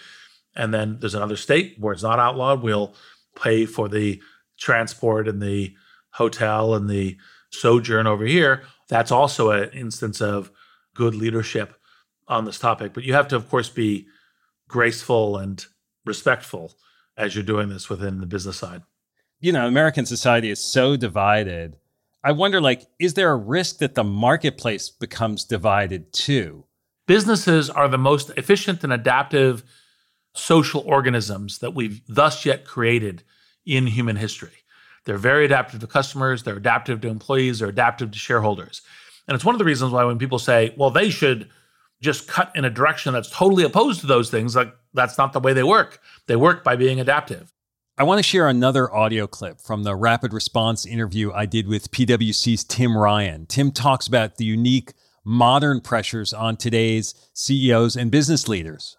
and 0.55 0.73
then 0.73 0.97
there's 0.99 1.15
another 1.15 1.35
state 1.35 1.75
where 1.79 1.93
it's 1.93 2.03
not 2.03 2.19
outlawed, 2.19 2.63
we'll 2.63 2.95
pay 3.39 3.65
for 3.65 3.87
the 3.87 4.21
transport 4.57 5.27
and 5.27 5.41
the 5.41 5.75
hotel 6.11 6.73
and 6.73 6.89
the 6.89 7.17
sojourn 7.51 8.07
over 8.07 8.25
here. 8.25 8.63
That's 8.89 9.11
also 9.11 9.51
an 9.51 9.69
instance 9.69 10.21
of 10.21 10.51
good 10.95 11.13
leadership 11.13 11.75
on 12.27 12.45
this 12.45 12.59
topic. 12.59 12.93
But 12.93 13.03
you 13.03 13.13
have 13.13 13.27
to, 13.29 13.35
of 13.35 13.49
course, 13.49 13.69
be 13.69 14.07
graceful 14.67 15.37
and 15.37 15.63
respectful 16.05 16.73
as 17.15 17.35
you're 17.35 17.43
doing 17.43 17.69
this 17.69 17.89
within 17.89 18.19
the 18.19 18.25
business 18.25 18.57
side. 18.57 18.81
You 19.39 19.51
know, 19.51 19.67
American 19.67 20.05
society 20.05 20.49
is 20.49 20.63
so 20.63 20.95
divided 20.97 21.77
I 22.27 22.31
wonder 22.31 22.59
like 22.59 22.85
is 22.99 23.13
there 23.13 23.31
a 23.31 23.37
risk 23.37 23.77
that 23.77 23.95
the 23.95 24.03
marketplace 24.03 24.89
becomes 24.89 25.45
divided 25.45 26.11
too? 26.11 26.65
Businesses 27.07 27.69
are 27.69 27.87
the 27.87 27.97
most 27.97 28.31
efficient 28.31 28.83
and 28.83 28.91
adaptive 28.91 29.63
social 30.35 30.83
organisms 30.85 31.59
that 31.59 31.73
we've 31.73 32.01
thus 32.05 32.45
yet 32.45 32.65
created 32.65 33.23
in 33.65 33.87
human 33.87 34.17
history. 34.17 34.65
They're 35.05 35.17
very 35.17 35.45
adaptive 35.45 35.79
to 35.79 35.87
customers, 35.87 36.43
they're 36.43 36.57
adaptive 36.57 36.99
to 36.99 37.07
employees, 37.07 37.59
they're 37.59 37.69
adaptive 37.69 38.11
to 38.11 38.19
shareholders. 38.19 38.81
And 39.29 39.33
it's 39.33 39.45
one 39.45 39.55
of 39.55 39.59
the 39.59 39.63
reasons 39.63 39.93
why 39.93 40.03
when 40.03 40.19
people 40.19 40.37
say, 40.37 40.73
well, 40.75 40.91
they 40.91 41.09
should 41.09 41.49
just 42.01 42.27
cut 42.27 42.51
in 42.55 42.65
a 42.65 42.69
direction 42.69 43.13
that's 43.13 43.31
totally 43.31 43.63
opposed 43.63 44.01
to 44.01 44.05
those 44.05 44.29
things, 44.29 44.53
like 44.53 44.75
that's 44.93 45.17
not 45.17 45.31
the 45.31 45.39
way 45.39 45.53
they 45.53 45.63
work. 45.63 46.01
They 46.25 46.35
work 46.35 46.61
by 46.61 46.75
being 46.75 46.99
adaptive. 46.99 47.53
I 47.99 48.03
want 48.03 48.19
to 48.19 48.23
share 48.23 48.47
another 48.47 48.93
audio 48.93 49.25
clip 49.25 49.59
from 49.59 49.81
the 49.81 49.95
rapid 49.95 50.31
response 50.31 50.85
interview 50.85 51.31
I 51.31 51.47
did 51.47 51.67
with 51.67 51.89
PwC's 51.89 52.63
Tim 52.63 52.95
Ryan. 52.95 53.47
Tim 53.47 53.71
talks 53.71 54.05
about 54.05 54.37
the 54.37 54.45
unique 54.45 54.93
modern 55.25 55.81
pressures 55.81 56.31
on 56.31 56.57
today's 56.57 57.15
CEOs 57.33 57.95
and 57.95 58.11
business 58.11 58.47
leaders. 58.47 58.97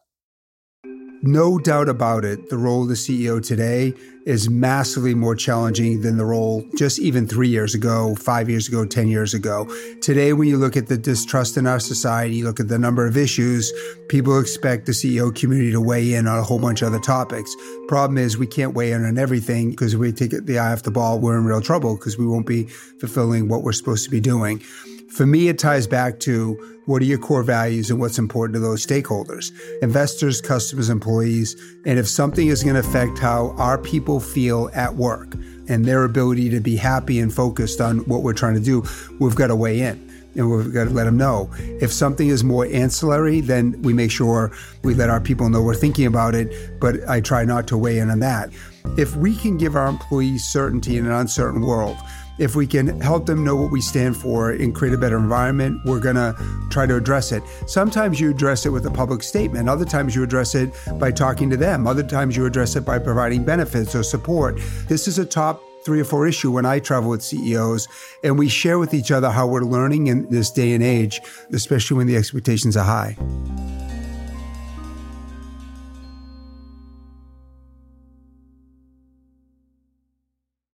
No 1.22 1.58
doubt 1.58 1.88
about 1.88 2.24
it, 2.24 2.48
the 2.48 2.56
role 2.56 2.82
of 2.82 2.88
the 2.88 2.94
CEO 2.94 3.44
today 3.44 3.92
is 4.24 4.48
massively 4.48 5.14
more 5.14 5.34
challenging 5.34 6.00
than 6.00 6.16
the 6.16 6.24
role 6.24 6.64
just 6.76 7.00
even 7.00 7.26
three 7.26 7.48
years 7.48 7.74
ago, 7.74 8.14
five 8.14 8.48
years 8.48 8.68
ago, 8.68 8.86
10 8.86 9.08
years 9.08 9.34
ago. 9.34 9.66
Today, 10.00 10.32
when 10.32 10.46
you 10.46 10.56
look 10.56 10.76
at 10.76 10.86
the 10.86 10.96
distrust 10.96 11.56
in 11.56 11.66
our 11.66 11.80
society, 11.80 12.36
you 12.36 12.44
look 12.44 12.60
at 12.60 12.68
the 12.68 12.78
number 12.78 13.04
of 13.04 13.16
issues, 13.16 13.72
people 14.08 14.38
expect 14.38 14.86
the 14.86 14.92
CEO 14.92 15.34
community 15.34 15.72
to 15.72 15.80
weigh 15.80 16.14
in 16.14 16.28
on 16.28 16.38
a 16.38 16.42
whole 16.42 16.60
bunch 16.60 16.82
of 16.82 16.88
other 16.88 17.00
topics. 17.00 17.52
Problem 17.88 18.18
is, 18.18 18.38
we 18.38 18.46
can't 18.46 18.74
weigh 18.74 18.92
in 18.92 19.04
on 19.04 19.18
everything 19.18 19.70
because 19.70 19.94
if 19.94 20.00
we 20.00 20.12
take 20.12 20.30
the 20.30 20.58
eye 20.58 20.72
off 20.72 20.84
the 20.84 20.90
ball, 20.92 21.18
we're 21.18 21.36
in 21.36 21.44
real 21.44 21.60
trouble 21.60 21.96
because 21.96 22.16
we 22.16 22.26
won't 22.26 22.46
be 22.46 22.64
fulfilling 23.00 23.48
what 23.48 23.64
we're 23.64 23.72
supposed 23.72 24.04
to 24.04 24.10
be 24.10 24.20
doing. 24.20 24.62
For 25.08 25.26
me, 25.26 25.48
it 25.48 25.58
ties 25.58 25.86
back 25.86 26.20
to 26.20 26.54
what 26.84 27.02
are 27.02 27.06
your 27.06 27.18
core 27.18 27.42
values 27.42 27.90
and 27.90 27.98
what's 27.98 28.18
important 28.18 28.54
to 28.54 28.60
those 28.60 28.84
stakeholders, 28.84 29.52
investors, 29.82 30.40
customers, 30.40 30.90
employees. 30.90 31.56
And 31.86 31.98
if 31.98 32.06
something 32.06 32.48
is 32.48 32.62
going 32.62 32.74
to 32.74 32.80
affect 32.80 33.18
how 33.18 33.54
our 33.58 33.78
people 33.78 34.20
feel 34.20 34.70
at 34.74 34.94
work 34.94 35.34
and 35.68 35.84
their 35.84 36.04
ability 36.04 36.50
to 36.50 36.60
be 36.60 36.76
happy 36.76 37.20
and 37.20 37.32
focused 37.32 37.80
on 37.80 37.98
what 38.00 38.22
we're 38.22 38.34
trying 38.34 38.54
to 38.54 38.60
do, 38.60 38.84
we've 39.18 39.34
got 39.34 39.48
to 39.48 39.56
weigh 39.56 39.80
in 39.80 40.08
and 40.34 40.50
we've 40.50 40.72
got 40.72 40.84
to 40.84 40.90
let 40.90 41.04
them 41.04 41.16
know. 41.16 41.50
If 41.58 41.92
something 41.92 42.28
is 42.28 42.44
more 42.44 42.66
ancillary, 42.66 43.40
then 43.40 43.80
we 43.82 43.92
make 43.92 44.10
sure 44.10 44.52
we 44.84 44.94
let 44.94 45.10
our 45.10 45.20
people 45.20 45.48
know 45.48 45.62
we're 45.62 45.74
thinking 45.74 46.06
about 46.06 46.34
it, 46.34 46.80
but 46.80 47.06
I 47.08 47.20
try 47.20 47.44
not 47.44 47.66
to 47.68 47.78
weigh 47.78 47.98
in 47.98 48.10
on 48.10 48.20
that. 48.20 48.50
If 48.96 49.16
we 49.16 49.34
can 49.36 49.58
give 49.58 49.74
our 49.74 49.88
employees 49.88 50.44
certainty 50.44 50.96
in 50.96 51.06
an 51.06 51.12
uncertain 51.12 51.62
world, 51.62 51.96
if 52.38 52.54
we 52.54 52.66
can 52.66 53.00
help 53.00 53.26
them 53.26 53.44
know 53.44 53.56
what 53.56 53.70
we 53.70 53.80
stand 53.80 54.16
for 54.16 54.50
and 54.50 54.74
create 54.74 54.94
a 54.94 54.98
better 54.98 55.18
environment, 55.18 55.80
we're 55.84 56.00
going 56.00 56.16
to 56.16 56.36
try 56.70 56.86
to 56.86 56.96
address 56.96 57.32
it. 57.32 57.42
Sometimes 57.66 58.20
you 58.20 58.30
address 58.30 58.66
it 58.66 58.70
with 58.70 58.86
a 58.86 58.90
public 58.90 59.22
statement. 59.22 59.68
Other 59.68 59.84
times 59.84 60.14
you 60.14 60.22
address 60.22 60.54
it 60.54 60.72
by 60.98 61.10
talking 61.10 61.50
to 61.50 61.56
them. 61.56 61.86
Other 61.86 62.02
times 62.02 62.36
you 62.36 62.46
address 62.46 62.76
it 62.76 62.84
by 62.84 62.98
providing 62.98 63.44
benefits 63.44 63.94
or 63.94 64.02
support. 64.02 64.58
This 64.88 65.08
is 65.08 65.18
a 65.18 65.26
top 65.26 65.62
three 65.84 66.00
or 66.00 66.04
four 66.04 66.26
issue 66.26 66.50
when 66.50 66.66
I 66.66 66.80
travel 66.80 67.10
with 67.10 67.22
CEOs 67.22 67.88
and 68.22 68.38
we 68.38 68.48
share 68.48 68.78
with 68.78 68.92
each 68.92 69.10
other 69.10 69.30
how 69.30 69.46
we're 69.46 69.62
learning 69.62 70.08
in 70.08 70.28
this 70.28 70.50
day 70.50 70.72
and 70.72 70.82
age, 70.82 71.20
especially 71.52 71.96
when 71.96 72.06
the 72.06 72.16
expectations 72.16 72.76
are 72.76 72.84
high. 72.84 73.16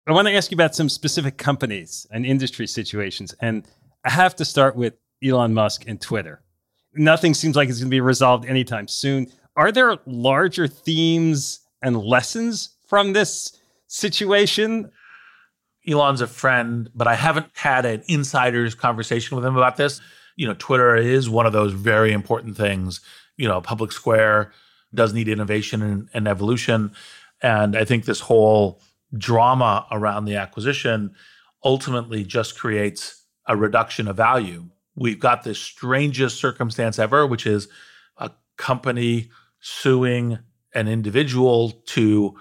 I 0.06 0.12
want 0.12 0.26
to 0.26 0.34
ask 0.34 0.50
you 0.50 0.56
about 0.56 0.74
some 0.74 0.88
specific 0.88 1.38
companies 1.38 2.08
and 2.10 2.26
industry 2.26 2.66
situations. 2.66 3.34
And 3.40 3.64
I 4.04 4.10
have 4.10 4.34
to 4.36 4.44
start 4.44 4.74
with 4.74 4.94
Elon 5.22 5.54
Musk 5.54 5.84
and 5.86 6.00
Twitter. 6.00 6.42
Nothing 6.94 7.34
seems 7.34 7.54
like 7.54 7.68
it's 7.68 7.78
going 7.78 7.88
to 7.88 7.94
be 7.94 8.00
resolved 8.00 8.44
anytime 8.44 8.88
soon. 8.88 9.28
Are 9.54 9.70
there 9.70 9.96
larger 10.04 10.66
themes 10.66 11.60
and 11.82 11.96
lessons 11.96 12.70
from 12.88 13.12
this 13.12 13.56
situation? 13.86 14.90
Elon's 15.86 16.20
a 16.20 16.26
friend, 16.26 16.90
but 16.96 17.06
I 17.06 17.14
haven't 17.14 17.46
had 17.54 17.86
an 17.86 18.02
insider's 18.08 18.74
conversation 18.74 19.36
with 19.36 19.46
him 19.46 19.56
about 19.56 19.76
this. 19.76 20.00
You 20.34 20.48
know, 20.48 20.54
Twitter 20.58 20.96
is 20.96 21.30
one 21.30 21.46
of 21.46 21.52
those 21.52 21.72
very 21.72 22.12
important 22.12 22.56
things. 22.56 23.00
You 23.36 23.46
know, 23.46 23.60
public 23.60 23.92
square 23.92 24.52
does 24.92 25.14
need 25.14 25.28
innovation 25.28 25.80
and, 25.80 26.08
and 26.12 26.26
evolution. 26.26 26.92
And 27.40 27.76
I 27.76 27.84
think 27.84 28.04
this 28.04 28.20
whole 28.20 28.80
drama 29.16 29.86
around 29.90 30.24
the 30.24 30.36
acquisition 30.36 31.14
ultimately 31.64 32.24
just 32.24 32.58
creates 32.58 33.24
a 33.46 33.56
reduction 33.56 34.08
of 34.08 34.16
value. 34.16 34.68
We've 34.94 35.20
got 35.20 35.42
this 35.42 35.58
strangest 35.58 36.38
circumstance 36.38 36.98
ever, 36.98 37.26
which 37.26 37.46
is 37.46 37.68
a 38.16 38.30
company 38.56 39.30
suing 39.60 40.38
an 40.74 40.88
individual 40.88 41.70
to 41.70 42.34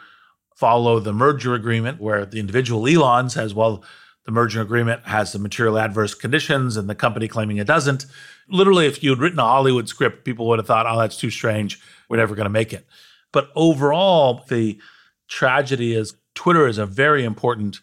follow 0.55 0.99
the 0.99 1.13
merger 1.13 1.53
agreement, 1.53 1.99
where 1.99 2.25
the 2.25 2.39
individual 2.39 2.87
Elon 2.87 3.29
says, 3.29 3.53
well, 3.53 3.83
the 4.25 4.31
merger 4.31 4.61
agreement 4.61 5.05
has 5.05 5.31
the 5.31 5.39
material 5.39 5.79
adverse 5.79 6.13
conditions, 6.13 6.77
and 6.77 6.87
the 6.87 6.95
company 6.95 7.27
claiming 7.27 7.57
it 7.57 7.65
doesn't. 7.65 8.05
Literally, 8.47 8.85
if 8.85 9.01
you'd 9.01 9.19
written 9.19 9.39
a 9.39 9.43
Hollywood 9.43 9.89
script, 9.89 10.23
people 10.23 10.47
would 10.47 10.59
have 10.59 10.67
thought, 10.67 10.85
oh, 10.85 10.99
that's 10.99 11.17
too 11.17 11.31
strange. 11.31 11.81
We're 12.09 12.17
never 12.17 12.35
going 12.35 12.45
to 12.45 12.49
make 12.49 12.73
it. 12.73 12.85
But 13.31 13.49
overall, 13.55 14.43
the 14.49 14.79
tragedy 15.27 15.95
is 15.95 16.13
Twitter 16.41 16.65
is 16.65 16.79
a 16.79 16.87
very 16.87 17.23
important 17.23 17.81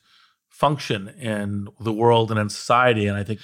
function 0.49 1.07
in 1.11 1.69
the 1.79 1.93
world 1.93 2.33
and 2.33 2.41
in 2.41 2.49
society. 2.49 3.07
And 3.07 3.17
I 3.17 3.23
think 3.23 3.39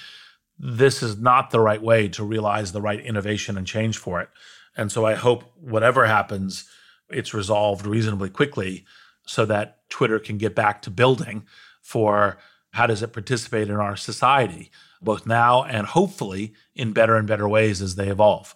this 0.59 1.01
is 1.01 1.17
not 1.17 1.51
the 1.51 1.61
right 1.61 1.81
way 1.81 2.09
to 2.09 2.23
realize 2.25 2.73
the 2.73 2.81
right 2.81 2.99
innovation 2.99 3.57
and 3.57 3.65
change 3.65 3.97
for 3.97 4.19
it. 4.19 4.27
And 4.75 4.91
so 4.91 5.05
I 5.05 5.13
hope 5.13 5.45
whatever 5.55 6.05
happens, 6.05 6.65
it's 7.09 7.33
resolved 7.33 7.87
reasonably 7.87 8.29
quickly 8.29 8.83
so 9.25 9.45
that 9.45 9.89
Twitter 9.89 10.19
can 10.19 10.37
get 10.37 10.53
back 10.53 10.81
to 10.81 10.91
building 10.91 11.45
for 11.81 12.37
how 12.71 12.85
does 12.85 13.01
it 13.01 13.13
participate 13.13 13.69
in 13.69 13.75
our 13.75 13.95
society, 13.95 14.69
both 15.01 15.25
now 15.25 15.63
and 15.63 15.87
hopefully 15.87 16.51
in 16.75 16.91
better 16.91 17.15
and 17.15 17.25
better 17.25 17.47
ways 17.47 17.81
as 17.81 17.95
they 17.95 18.09
evolve. 18.09 18.53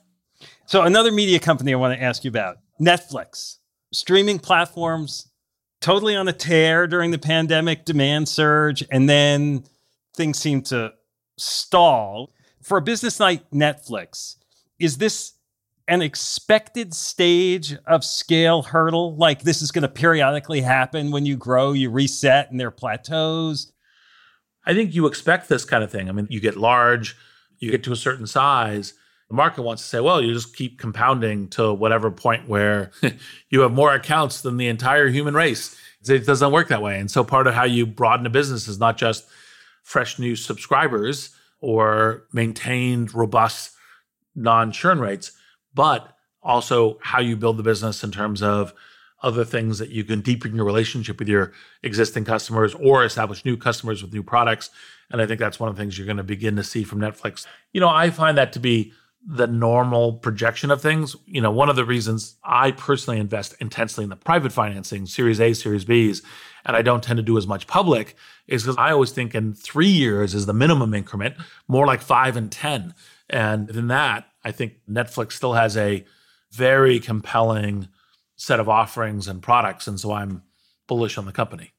So, 0.65 0.81
another 0.81 1.13
media 1.13 1.39
company 1.39 1.71
I 1.73 1.77
want 1.77 1.97
to 1.97 2.03
ask 2.03 2.25
you 2.25 2.29
about 2.29 2.57
Netflix, 2.81 3.59
streaming 3.93 4.39
platforms, 4.39 5.28
totally 5.81 6.15
on 6.15 6.27
a 6.27 6.33
tear 6.33 6.87
during 6.87 7.11
the 7.11 7.17
pandemic 7.17 7.85
demand 7.85 8.27
surge, 8.29 8.83
and 8.91 9.09
then 9.09 9.63
things 10.15 10.37
seem 10.37 10.61
to 10.63 10.93
stall. 11.37 12.31
For 12.61 12.77
a 12.77 12.81
business 12.81 13.19
like 13.19 13.49
Netflix, 13.51 14.35
is 14.79 14.97
this 14.97 15.33
an 15.87 16.01
expected 16.01 16.93
stage 16.93 17.75
of 17.87 18.03
scale 18.05 18.61
hurdle? 18.61 19.15
Like 19.15 19.41
this 19.41 19.61
is 19.61 19.71
going 19.71 19.81
to 19.83 19.89
periodically 19.89 20.61
happen 20.61 21.11
when 21.11 21.25
you 21.25 21.35
grow, 21.35 21.73
you 21.73 21.89
reset 21.89 22.51
and 22.51 22.59
there 22.59 22.67
are 22.67 22.71
plateaus? 22.71 23.71
I 24.65 24.73
think 24.73 24.93
you 24.93 25.07
expect 25.07 25.49
this 25.49 25.65
kind 25.65 25.83
of 25.83 25.91
thing. 25.91 26.09
I 26.09 26.11
mean, 26.11 26.27
you 26.29 26.39
get 26.39 26.57
large, 26.57 27.17
you 27.57 27.71
get 27.71 27.83
to 27.85 27.91
a 27.91 27.95
certain 27.95 28.27
size. 28.27 28.93
The 29.29 29.35
market 29.35 29.61
wants 29.61 29.83
to 29.83 29.87
say, 29.87 29.99
well, 29.99 30.21
you 30.21 30.33
just 30.33 30.55
keep 30.55 30.79
compounding 30.79 31.49
to 31.49 31.71
whatever 31.71 32.09
point 32.09 32.49
where 32.49 32.91
you 33.49 33.61
have 33.61 33.71
more 33.71 33.93
accounts 33.93 34.41
than 34.41 34.57
the 34.57 34.67
entire 34.67 35.07
human 35.07 35.35
race. 35.35 35.77
It 36.07 36.25
doesn't 36.25 36.51
work 36.51 36.69
that 36.69 36.81
way. 36.81 36.99
And 36.99 37.11
so 37.11 37.23
part 37.23 37.45
of 37.45 37.53
how 37.53 37.65
you 37.65 37.85
broaden 37.85 38.25
a 38.25 38.29
business 38.29 38.67
is 38.67 38.79
not 38.79 38.97
just 38.97 39.27
fresh 39.83 40.17
new 40.17 40.35
subscribers 40.35 41.35
or 41.61 42.23
maintained 42.33 43.13
robust 43.13 43.71
non 44.35 44.71
churn 44.71 44.99
rates, 44.99 45.31
but 45.73 46.15
also 46.41 46.97
how 47.01 47.19
you 47.19 47.35
build 47.35 47.57
the 47.57 47.63
business 47.63 48.03
in 48.03 48.11
terms 48.11 48.41
of 48.41 48.73
other 49.21 49.43
things 49.43 49.79
that 49.79 49.89
you 49.89 50.03
can 50.03 50.21
deepen 50.21 50.55
your 50.55 50.65
relationship 50.65 51.19
with 51.19 51.27
your 51.27 51.51
existing 51.83 52.23
customers 52.23 52.73
or 52.75 53.03
establish 53.03 53.43
new 53.43 53.57
customers 53.57 54.01
with 54.01 54.13
new 54.13 54.23
products. 54.23 54.69
And 55.11 55.21
I 55.21 55.25
think 55.25 55.39
that's 55.39 55.59
one 55.59 55.69
of 55.69 55.75
the 55.75 55.81
things 55.81 55.97
you're 55.97 56.05
going 56.05 56.17
to 56.17 56.23
begin 56.23 56.55
to 56.55 56.63
see 56.63 56.83
from 56.83 56.99
Netflix. 56.99 57.45
You 57.73 57.81
know, 57.81 57.89
I 57.89 58.09
find 58.09 58.37
that 58.37 58.53
to 58.53 58.59
be 58.59 58.93
the 59.25 59.47
normal 59.47 60.13
projection 60.13 60.71
of 60.71 60.81
things. 60.81 61.15
You 61.25 61.41
know, 61.41 61.51
one 61.51 61.69
of 61.69 61.75
the 61.75 61.85
reasons 61.85 62.35
I 62.43 62.71
personally 62.71 63.19
invest 63.19 63.55
intensely 63.59 64.03
in 64.03 64.09
the 64.09 64.15
private 64.15 64.51
financing, 64.51 65.05
Series 65.05 65.41
A, 65.41 65.53
Series 65.53 65.85
Bs, 65.85 66.23
and 66.65 66.75
I 66.75 66.81
don't 66.81 67.03
tend 67.03 67.17
to 67.17 67.23
do 67.23 67.37
as 67.37 67.47
much 67.47 67.67
public 67.67 68.15
is 68.47 68.63
because 68.63 68.77
I 68.77 68.91
always 68.91 69.11
think 69.11 69.35
in 69.35 69.53
three 69.53 69.87
years 69.87 70.33
is 70.33 70.45
the 70.45 70.53
minimum 70.53 70.93
increment, 70.93 71.35
more 71.67 71.85
like 71.85 72.01
five 72.01 72.37
and 72.37 72.51
10. 72.51 72.93
And 73.29 73.67
than 73.67 73.87
that, 73.87 74.25
I 74.43 74.51
think 74.51 74.73
Netflix 74.89 75.33
still 75.33 75.53
has 75.53 75.77
a 75.77 76.05
very 76.51 76.99
compelling 76.99 77.87
set 78.35 78.59
of 78.59 78.69
offerings 78.69 79.27
and 79.27 79.41
products. 79.41 79.87
And 79.87 79.99
so 79.99 80.13
I'm 80.13 80.43
bullish 80.87 81.17
on 81.17 81.25
the 81.25 81.31
company. 81.31 81.73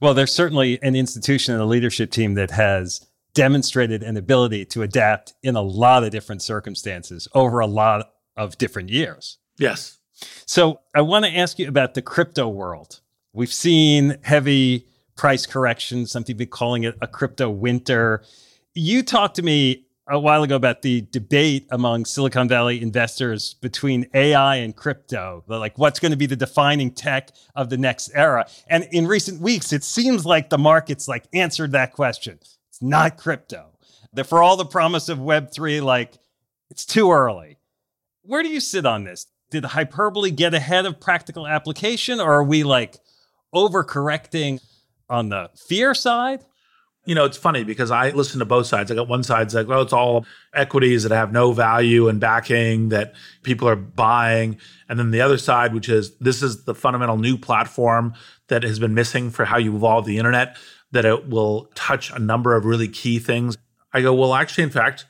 Well, 0.00 0.14
there's 0.14 0.32
certainly 0.32 0.80
an 0.82 0.94
institution 0.94 1.54
and 1.54 1.62
a 1.62 1.66
leadership 1.66 2.10
team 2.10 2.34
that 2.34 2.50
has 2.50 3.06
demonstrated 3.34 4.02
an 4.02 4.16
ability 4.16 4.64
to 4.64 4.82
adapt 4.82 5.34
in 5.42 5.56
a 5.56 5.62
lot 5.62 6.04
of 6.04 6.10
different 6.10 6.42
circumstances 6.42 7.28
over 7.34 7.58
a 7.60 7.66
lot 7.66 8.14
of 8.36 8.56
different 8.58 8.90
years. 8.90 9.38
Yes. 9.58 9.98
So 10.46 10.80
I 10.94 11.02
want 11.02 11.24
to 11.24 11.30
ask 11.30 11.58
you 11.58 11.68
about 11.68 11.94
the 11.94 12.02
crypto 12.02 12.48
world. 12.48 13.00
We've 13.32 13.52
seen 13.52 14.16
heavy 14.22 14.86
price 15.16 15.46
corrections, 15.46 16.12
some 16.12 16.24
people 16.24 16.46
calling 16.46 16.84
it 16.84 16.96
a 17.02 17.06
crypto 17.06 17.50
winter. 17.50 18.22
You 18.74 19.02
talked 19.02 19.36
to 19.36 19.42
me 19.42 19.86
a 20.08 20.18
while 20.18 20.42
ago 20.42 20.54
about 20.54 20.82
the 20.82 21.06
debate 21.10 21.66
among 21.70 22.04
Silicon 22.04 22.46
Valley 22.46 22.82
investors 22.82 23.54
between 23.54 24.06
AI 24.12 24.56
and 24.56 24.76
crypto, 24.76 25.42
like 25.46 25.78
what's 25.78 25.98
going 25.98 26.12
to 26.12 26.16
be 26.18 26.26
the 26.26 26.36
defining 26.36 26.90
tech 26.90 27.30
of 27.56 27.70
the 27.70 27.78
next 27.78 28.10
era. 28.14 28.46
And 28.68 28.86
in 28.92 29.06
recent 29.06 29.40
weeks, 29.40 29.72
it 29.72 29.82
seems 29.82 30.26
like 30.26 30.50
the 30.50 30.58
markets 30.58 31.08
like 31.08 31.24
answered 31.32 31.72
that 31.72 31.92
question. 31.92 32.38
It's 32.74 32.82
not 32.82 33.16
crypto. 33.16 33.66
That 34.14 34.24
for 34.24 34.42
all 34.42 34.56
the 34.56 34.64
promise 34.64 35.08
of 35.08 35.18
Web3, 35.18 35.80
like 35.80 36.14
it's 36.70 36.84
too 36.84 37.12
early. 37.12 37.58
Where 38.22 38.42
do 38.42 38.48
you 38.48 38.58
sit 38.58 38.84
on 38.84 39.04
this? 39.04 39.26
Did 39.52 39.64
hyperbole 39.64 40.32
get 40.32 40.54
ahead 40.54 40.84
of 40.84 40.98
practical 40.98 41.46
application, 41.46 42.18
or 42.18 42.32
are 42.32 42.42
we 42.42 42.64
like 42.64 42.96
overcorrecting 43.54 44.60
on 45.08 45.28
the 45.28 45.50
fear 45.54 45.94
side? 45.94 46.44
You 47.04 47.14
know, 47.14 47.24
it's 47.24 47.36
funny 47.36 47.62
because 47.62 47.92
I 47.92 48.10
listen 48.10 48.40
to 48.40 48.44
both 48.44 48.66
sides. 48.66 48.90
I 48.90 48.96
got 48.96 49.06
one 49.06 49.22
side 49.22 49.52
like, 49.52 49.68
well, 49.68 49.82
it's 49.82 49.92
all 49.92 50.26
equities 50.52 51.04
that 51.04 51.12
have 51.12 51.30
no 51.30 51.52
value 51.52 52.08
and 52.08 52.18
backing 52.18 52.88
that 52.88 53.14
people 53.44 53.68
are 53.68 53.76
buying. 53.76 54.58
And 54.88 54.98
then 54.98 55.12
the 55.12 55.20
other 55.20 55.38
side, 55.38 55.74
which 55.74 55.88
is 55.88 56.16
this 56.16 56.42
is 56.42 56.64
the 56.64 56.74
fundamental 56.74 57.18
new 57.18 57.38
platform 57.38 58.14
that 58.48 58.64
has 58.64 58.80
been 58.80 58.94
missing 58.94 59.30
for 59.30 59.44
how 59.44 59.58
you 59.58 59.76
evolve 59.76 60.06
the 60.06 60.18
internet, 60.18 60.56
that 60.94 61.04
it 61.04 61.28
will 61.28 61.68
touch 61.74 62.12
a 62.12 62.20
number 62.20 62.54
of 62.54 62.64
really 62.64 62.86
key 62.86 63.18
things. 63.18 63.58
I 63.92 64.00
go, 64.00 64.14
well, 64.14 64.32
actually, 64.32 64.62
in 64.62 64.70
fact, 64.70 65.06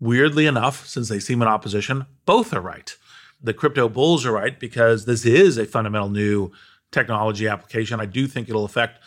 weirdly 0.00 0.46
enough, 0.46 0.86
since 0.88 1.08
they 1.08 1.20
seem 1.20 1.40
in 1.40 1.46
opposition, 1.46 2.06
both 2.26 2.52
are 2.52 2.60
right. 2.60 2.94
The 3.40 3.54
crypto 3.54 3.88
bulls 3.88 4.26
are 4.26 4.32
right 4.32 4.58
because 4.58 5.04
this 5.04 5.24
is 5.24 5.56
a 5.56 5.66
fundamental 5.66 6.08
new 6.08 6.50
technology 6.90 7.46
application. 7.46 8.00
I 8.00 8.06
do 8.06 8.26
think 8.26 8.48
it'll 8.48 8.64
affect 8.64 8.98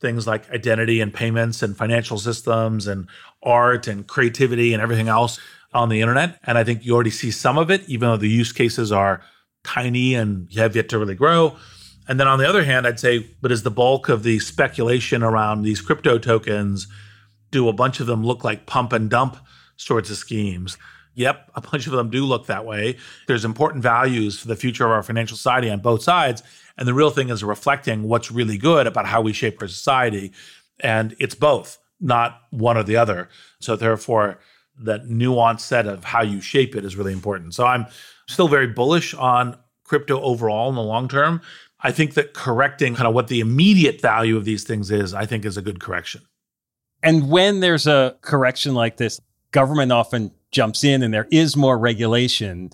things 0.00 0.26
like 0.26 0.50
identity 0.50 1.00
and 1.00 1.14
payments 1.14 1.62
and 1.62 1.76
financial 1.76 2.18
systems 2.18 2.88
and 2.88 3.06
art 3.44 3.86
and 3.86 4.04
creativity 4.04 4.72
and 4.72 4.82
everything 4.82 5.06
else 5.06 5.38
on 5.72 5.90
the 5.90 6.00
internet. 6.00 6.40
And 6.42 6.58
I 6.58 6.64
think 6.64 6.84
you 6.84 6.92
already 6.92 7.10
see 7.10 7.30
some 7.30 7.56
of 7.56 7.70
it, 7.70 7.88
even 7.88 8.08
though 8.08 8.16
the 8.16 8.28
use 8.28 8.52
cases 8.52 8.90
are 8.90 9.22
tiny 9.62 10.14
and 10.14 10.52
have 10.54 10.74
yet 10.74 10.88
to 10.88 10.98
really 10.98 11.14
grow. 11.14 11.56
And 12.08 12.18
then 12.18 12.26
on 12.28 12.38
the 12.38 12.48
other 12.48 12.64
hand, 12.64 12.86
I'd 12.86 13.00
say, 13.00 13.26
but 13.40 13.52
is 13.52 13.62
the 13.62 13.70
bulk 13.70 14.08
of 14.08 14.22
the 14.22 14.38
speculation 14.40 15.22
around 15.22 15.62
these 15.62 15.80
crypto 15.80 16.18
tokens, 16.18 16.88
do 17.50 17.68
a 17.68 17.72
bunch 17.72 18.00
of 18.00 18.06
them 18.06 18.24
look 18.24 18.44
like 18.44 18.66
pump 18.66 18.92
and 18.92 19.08
dump 19.08 19.36
sorts 19.76 20.10
of 20.10 20.16
schemes? 20.16 20.76
Yep, 21.14 21.50
a 21.54 21.60
bunch 21.60 21.86
of 21.86 21.92
them 21.92 22.10
do 22.10 22.24
look 22.24 22.46
that 22.46 22.64
way. 22.64 22.96
There's 23.28 23.44
important 23.44 23.82
values 23.82 24.38
for 24.38 24.48
the 24.48 24.56
future 24.56 24.84
of 24.84 24.90
our 24.90 25.02
financial 25.02 25.36
society 25.36 25.70
on 25.70 25.80
both 25.80 26.02
sides. 26.02 26.42
And 26.78 26.88
the 26.88 26.94
real 26.94 27.10
thing 27.10 27.28
is 27.28 27.44
reflecting 27.44 28.04
what's 28.04 28.32
really 28.32 28.56
good 28.56 28.86
about 28.86 29.06
how 29.06 29.20
we 29.20 29.32
shape 29.32 29.60
our 29.60 29.68
society. 29.68 30.32
And 30.80 31.14
it's 31.18 31.34
both, 31.34 31.78
not 32.00 32.40
one 32.50 32.76
or 32.76 32.82
the 32.82 32.96
other. 32.96 33.28
So 33.60 33.76
therefore, 33.76 34.40
that 34.78 35.04
nuanced 35.04 35.60
set 35.60 35.86
of 35.86 36.02
how 36.02 36.22
you 36.22 36.40
shape 36.40 36.74
it 36.74 36.84
is 36.84 36.96
really 36.96 37.12
important. 37.12 37.54
So 37.54 37.66
I'm 37.66 37.86
still 38.26 38.48
very 38.48 38.66
bullish 38.66 39.14
on 39.14 39.56
crypto 39.84 40.20
overall 40.22 40.70
in 40.70 40.74
the 40.74 40.82
long 40.82 41.08
term. 41.08 41.42
I 41.82 41.92
think 41.92 42.14
that 42.14 42.34
correcting 42.34 42.94
kind 42.94 43.08
of 43.08 43.14
what 43.14 43.28
the 43.28 43.40
immediate 43.40 44.00
value 44.00 44.36
of 44.36 44.44
these 44.44 44.64
things 44.64 44.90
is, 44.90 45.14
I 45.14 45.26
think 45.26 45.44
is 45.44 45.56
a 45.56 45.62
good 45.62 45.80
correction. 45.80 46.22
And 47.02 47.28
when 47.28 47.60
there's 47.60 47.86
a 47.86 48.16
correction 48.20 48.74
like 48.74 48.96
this, 48.96 49.20
government 49.50 49.90
often 49.90 50.30
jumps 50.52 50.84
in 50.84 51.02
and 51.02 51.12
there 51.12 51.26
is 51.30 51.56
more 51.56 51.78
regulation. 51.78 52.70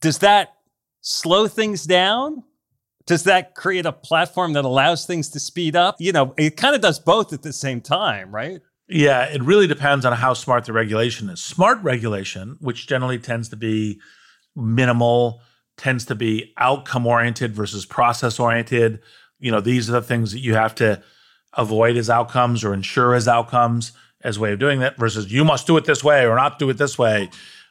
Does 0.00 0.18
that 0.18 0.54
slow 1.00 1.48
things 1.48 1.84
down 1.84 2.44
does 3.10 3.24
that 3.24 3.56
create 3.56 3.86
a 3.86 3.92
platform 3.92 4.52
that 4.52 4.64
allows 4.64 5.04
things 5.04 5.28
to 5.30 5.40
speed 5.40 5.74
up? 5.74 5.96
You 5.98 6.12
know, 6.12 6.32
it 6.38 6.56
kind 6.56 6.76
of 6.76 6.80
does 6.80 7.00
both 7.00 7.32
at 7.32 7.42
the 7.42 7.52
same 7.52 7.80
time, 7.80 8.32
right? 8.32 8.60
Yeah, 8.88 9.24
it 9.24 9.42
really 9.42 9.66
depends 9.66 10.04
on 10.04 10.12
how 10.12 10.32
smart 10.32 10.64
the 10.64 10.72
regulation 10.72 11.28
is. 11.28 11.42
Smart 11.42 11.82
regulation, 11.82 12.56
which 12.60 12.86
generally 12.86 13.18
tends 13.18 13.48
to 13.48 13.56
be 13.56 14.00
minimal, 14.54 15.42
tends 15.80 16.04
to 16.06 16.14
be 16.14 16.52
outcome 16.56 17.06
oriented 17.06 17.54
versus 17.54 17.86
process 17.86 18.38
oriented. 18.38 19.00
You 19.38 19.50
know, 19.50 19.60
these 19.60 19.88
are 19.88 19.94
the 19.94 20.02
things 20.02 20.32
that 20.32 20.40
you 20.40 20.54
have 20.54 20.74
to 20.76 21.02
avoid 21.54 21.96
as 21.96 22.08
outcomes 22.08 22.62
or 22.62 22.72
ensure 22.72 23.14
as 23.14 23.26
outcomes 23.26 23.92
as 24.22 24.38
way 24.38 24.52
of 24.52 24.58
doing 24.58 24.80
that 24.80 24.96
versus 24.98 25.32
you 25.32 25.44
must 25.44 25.66
do 25.66 25.76
it 25.76 25.84
this 25.84 26.04
way 26.04 26.26
or 26.26 26.36
not 26.36 26.58
do 26.58 26.70
it 26.70 26.76
this 26.76 26.98
way 26.98 27.28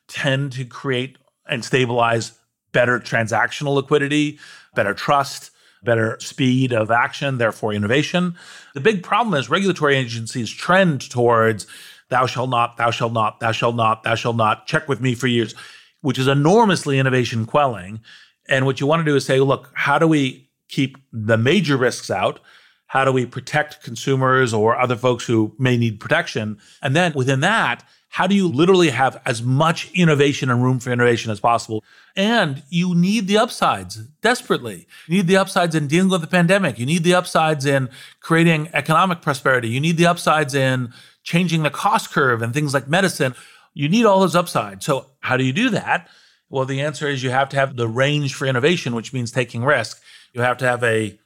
tend 0.07 0.51
to 0.51 0.65
create 0.65 1.17
and 1.47 1.63
stabilize 1.63 2.33
better 2.73 2.99
transactional 2.99 3.75
liquidity 3.75 4.39
better 4.75 4.93
trust, 4.93 5.51
better 5.83 6.17
speed 6.19 6.73
of 6.73 6.91
action, 6.91 7.37
therefore 7.37 7.73
innovation. 7.73 8.35
The 8.73 8.81
big 8.81 9.03
problem 9.03 9.39
is 9.39 9.49
regulatory 9.49 9.95
agencies 9.95 10.49
trend 10.49 11.09
towards 11.09 11.67
thou 12.09 12.25
shalt 12.25 12.49
not, 12.49 12.77
thou 12.77 12.91
shalt 12.91 13.13
not, 13.13 13.39
thou 13.39 13.51
shalt 13.51 13.75
not, 13.75 14.03
thou 14.03 14.15
shalt 14.15 14.35
not, 14.35 14.67
check 14.67 14.87
with 14.87 15.01
me 15.01 15.15
for 15.15 15.27
years, 15.27 15.53
which 16.01 16.19
is 16.19 16.27
enormously 16.27 16.99
innovation 16.99 17.45
quelling. 17.45 17.99
And 18.47 18.65
what 18.65 18.79
you 18.79 18.87
want 18.87 19.01
to 19.01 19.11
do 19.11 19.15
is 19.15 19.25
say, 19.25 19.39
look, 19.39 19.69
how 19.73 19.99
do 19.99 20.07
we 20.07 20.49
keep 20.67 20.97
the 21.11 21.37
major 21.37 21.77
risks 21.77 22.09
out? 22.09 22.39
How 22.87 23.05
do 23.05 23.11
we 23.11 23.25
protect 23.25 23.83
consumers 23.83 24.53
or 24.53 24.79
other 24.79 24.95
folks 24.95 25.25
who 25.25 25.53
may 25.59 25.77
need 25.77 25.99
protection? 25.99 26.57
And 26.81 26.95
then 26.95 27.13
within 27.13 27.41
that, 27.41 27.83
how 28.09 28.25
do 28.25 28.33
you 28.33 28.47
literally 28.47 28.89
have 28.89 29.21
as 29.25 29.43
much 29.43 29.91
innovation 29.93 30.49
and 30.49 30.63
room 30.63 30.79
for 30.79 30.91
innovation 30.91 31.31
as 31.31 31.39
possible? 31.39 31.83
And 32.15 32.63
you 32.69 32.95
need 32.95 33.27
the 33.27 33.37
upsides 33.37 33.97
desperately. 34.21 34.87
You 35.07 35.17
need 35.17 35.27
the 35.27 35.37
upsides 35.37 35.75
in 35.75 35.87
dealing 35.87 36.09
with 36.09 36.21
the 36.21 36.27
pandemic. 36.27 36.79
You 36.79 36.87
need 36.87 37.03
the 37.03 37.13
upsides 37.13 37.67
in 37.67 37.89
creating 38.19 38.69
economic 38.73 39.21
prosperity. 39.21 39.69
You 39.69 39.79
need 39.79 39.97
the 39.97 40.07
upsides 40.07 40.55
in 40.55 40.91
changing 41.21 41.61
the 41.61 41.69
cost 41.69 42.11
curve 42.11 42.41
and 42.41 42.51
things 42.51 42.73
like 42.73 42.87
medicine. 42.87 43.35
You 43.75 43.87
need 43.87 44.05
all 44.05 44.21
those 44.21 44.35
upsides. 44.35 44.85
So, 44.85 45.05
how 45.19 45.37
do 45.37 45.43
you 45.43 45.53
do 45.53 45.69
that? 45.71 46.09
Well, 46.49 46.65
the 46.65 46.81
answer 46.81 47.07
is 47.07 47.23
you 47.23 47.29
have 47.29 47.49
to 47.49 47.57
have 47.57 47.75
the 47.75 47.87
range 47.87 48.33
for 48.33 48.45
innovation, 48.45 48.95
which 48.95 49.13
means 49.13 49.31
taking 49.31 49.63
risk. 49.63 50.01
You 50.33 50.41
have 50.41 50.57
to 50.57 50.65
have 50.65 50.83
a 50.83 51.19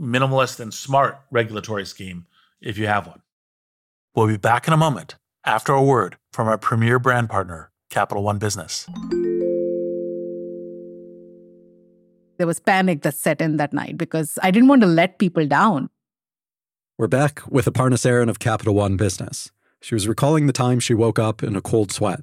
minimalist 0.00 0.60
and 0.60 0.72
smart 0.72 1.20
regulatory 1.30 1.84
scheme 1.84 2.26
if 2.60 2.78
you 2.78 2.86
have 2.86 3.06
one. 3.06 3.22
We'll 4.14 4.26
be 4.26 4.36
back 4.36 4.66
in 4.66 4.72
a 4.72 4.78
moment 4.78 5.16
after 5.44 5.72
a 5.72 5.82
word 5.82 6.16
from 6.32 6.48
our 6.48 6.58
premier 6.58 6.98
brand 6.98 7.28
partner, 7.28 7.70
Capital 7.90 8.22
One 8.22 8.38
Business. 8.38 8.86
There 12.38 12.46
was 12.46 12.58
panic 12.58 13.02
that 13.02 13.14
set 13.14 13.42
in 13.42 13.58
that 13.58 13.74
night 13.74 13.98
because 13.98 14.38
I 14.42 14.50
didn't 14.50 14.68
want 14.68 14.80
to 14.80 14.88
let 14.88 15.18
people 15.18 15.46
down. 15.46 15.90
We're 16.96 17.06
back 17.06 17.42
with 17.48 17.66
Aparna 17.66 17.94
Saran 17.94 18.30
of 18.30 18.38
Capital 18.38 18.74
One 18.74 18.96
Business. 18.96 19.50
She 19.82 19.94
was 19.94 20.08
recalling 20.08 20.46
the 20.46 20.52
time 20.52 20.80
she 20.80 20.94
woke 20.94 21.18
up 21.18 21.42
in 21.42 21.56
a 21.56 21.60
cold 21.60 21.92
sweat, 21.92 22.22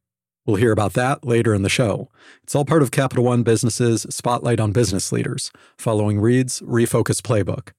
We'll 0.45 0.55
hear 0.55 0.71
about 0.71 0.93
that 0.93 1.23
later 1.23 1.53
in 1.53 1.61
the 1.61 1.69
show. 1.69 2.09
It's 2.41 2.55
all 2.55 2.65
part 2.65 2.81
of 2.81 2.89
Capital 2.89 3.23
One 3.23 3.43
Business's 3.43 4.07
Spotlight 4.09 4.59
on 4.59 4.71
Business 4.71 5.11
Leaders, 5.11 5.51
following 5.77 6.19
Reid's 6.19 6.61
Refocus 6.61 7.21
Playbook. 7.21 7.73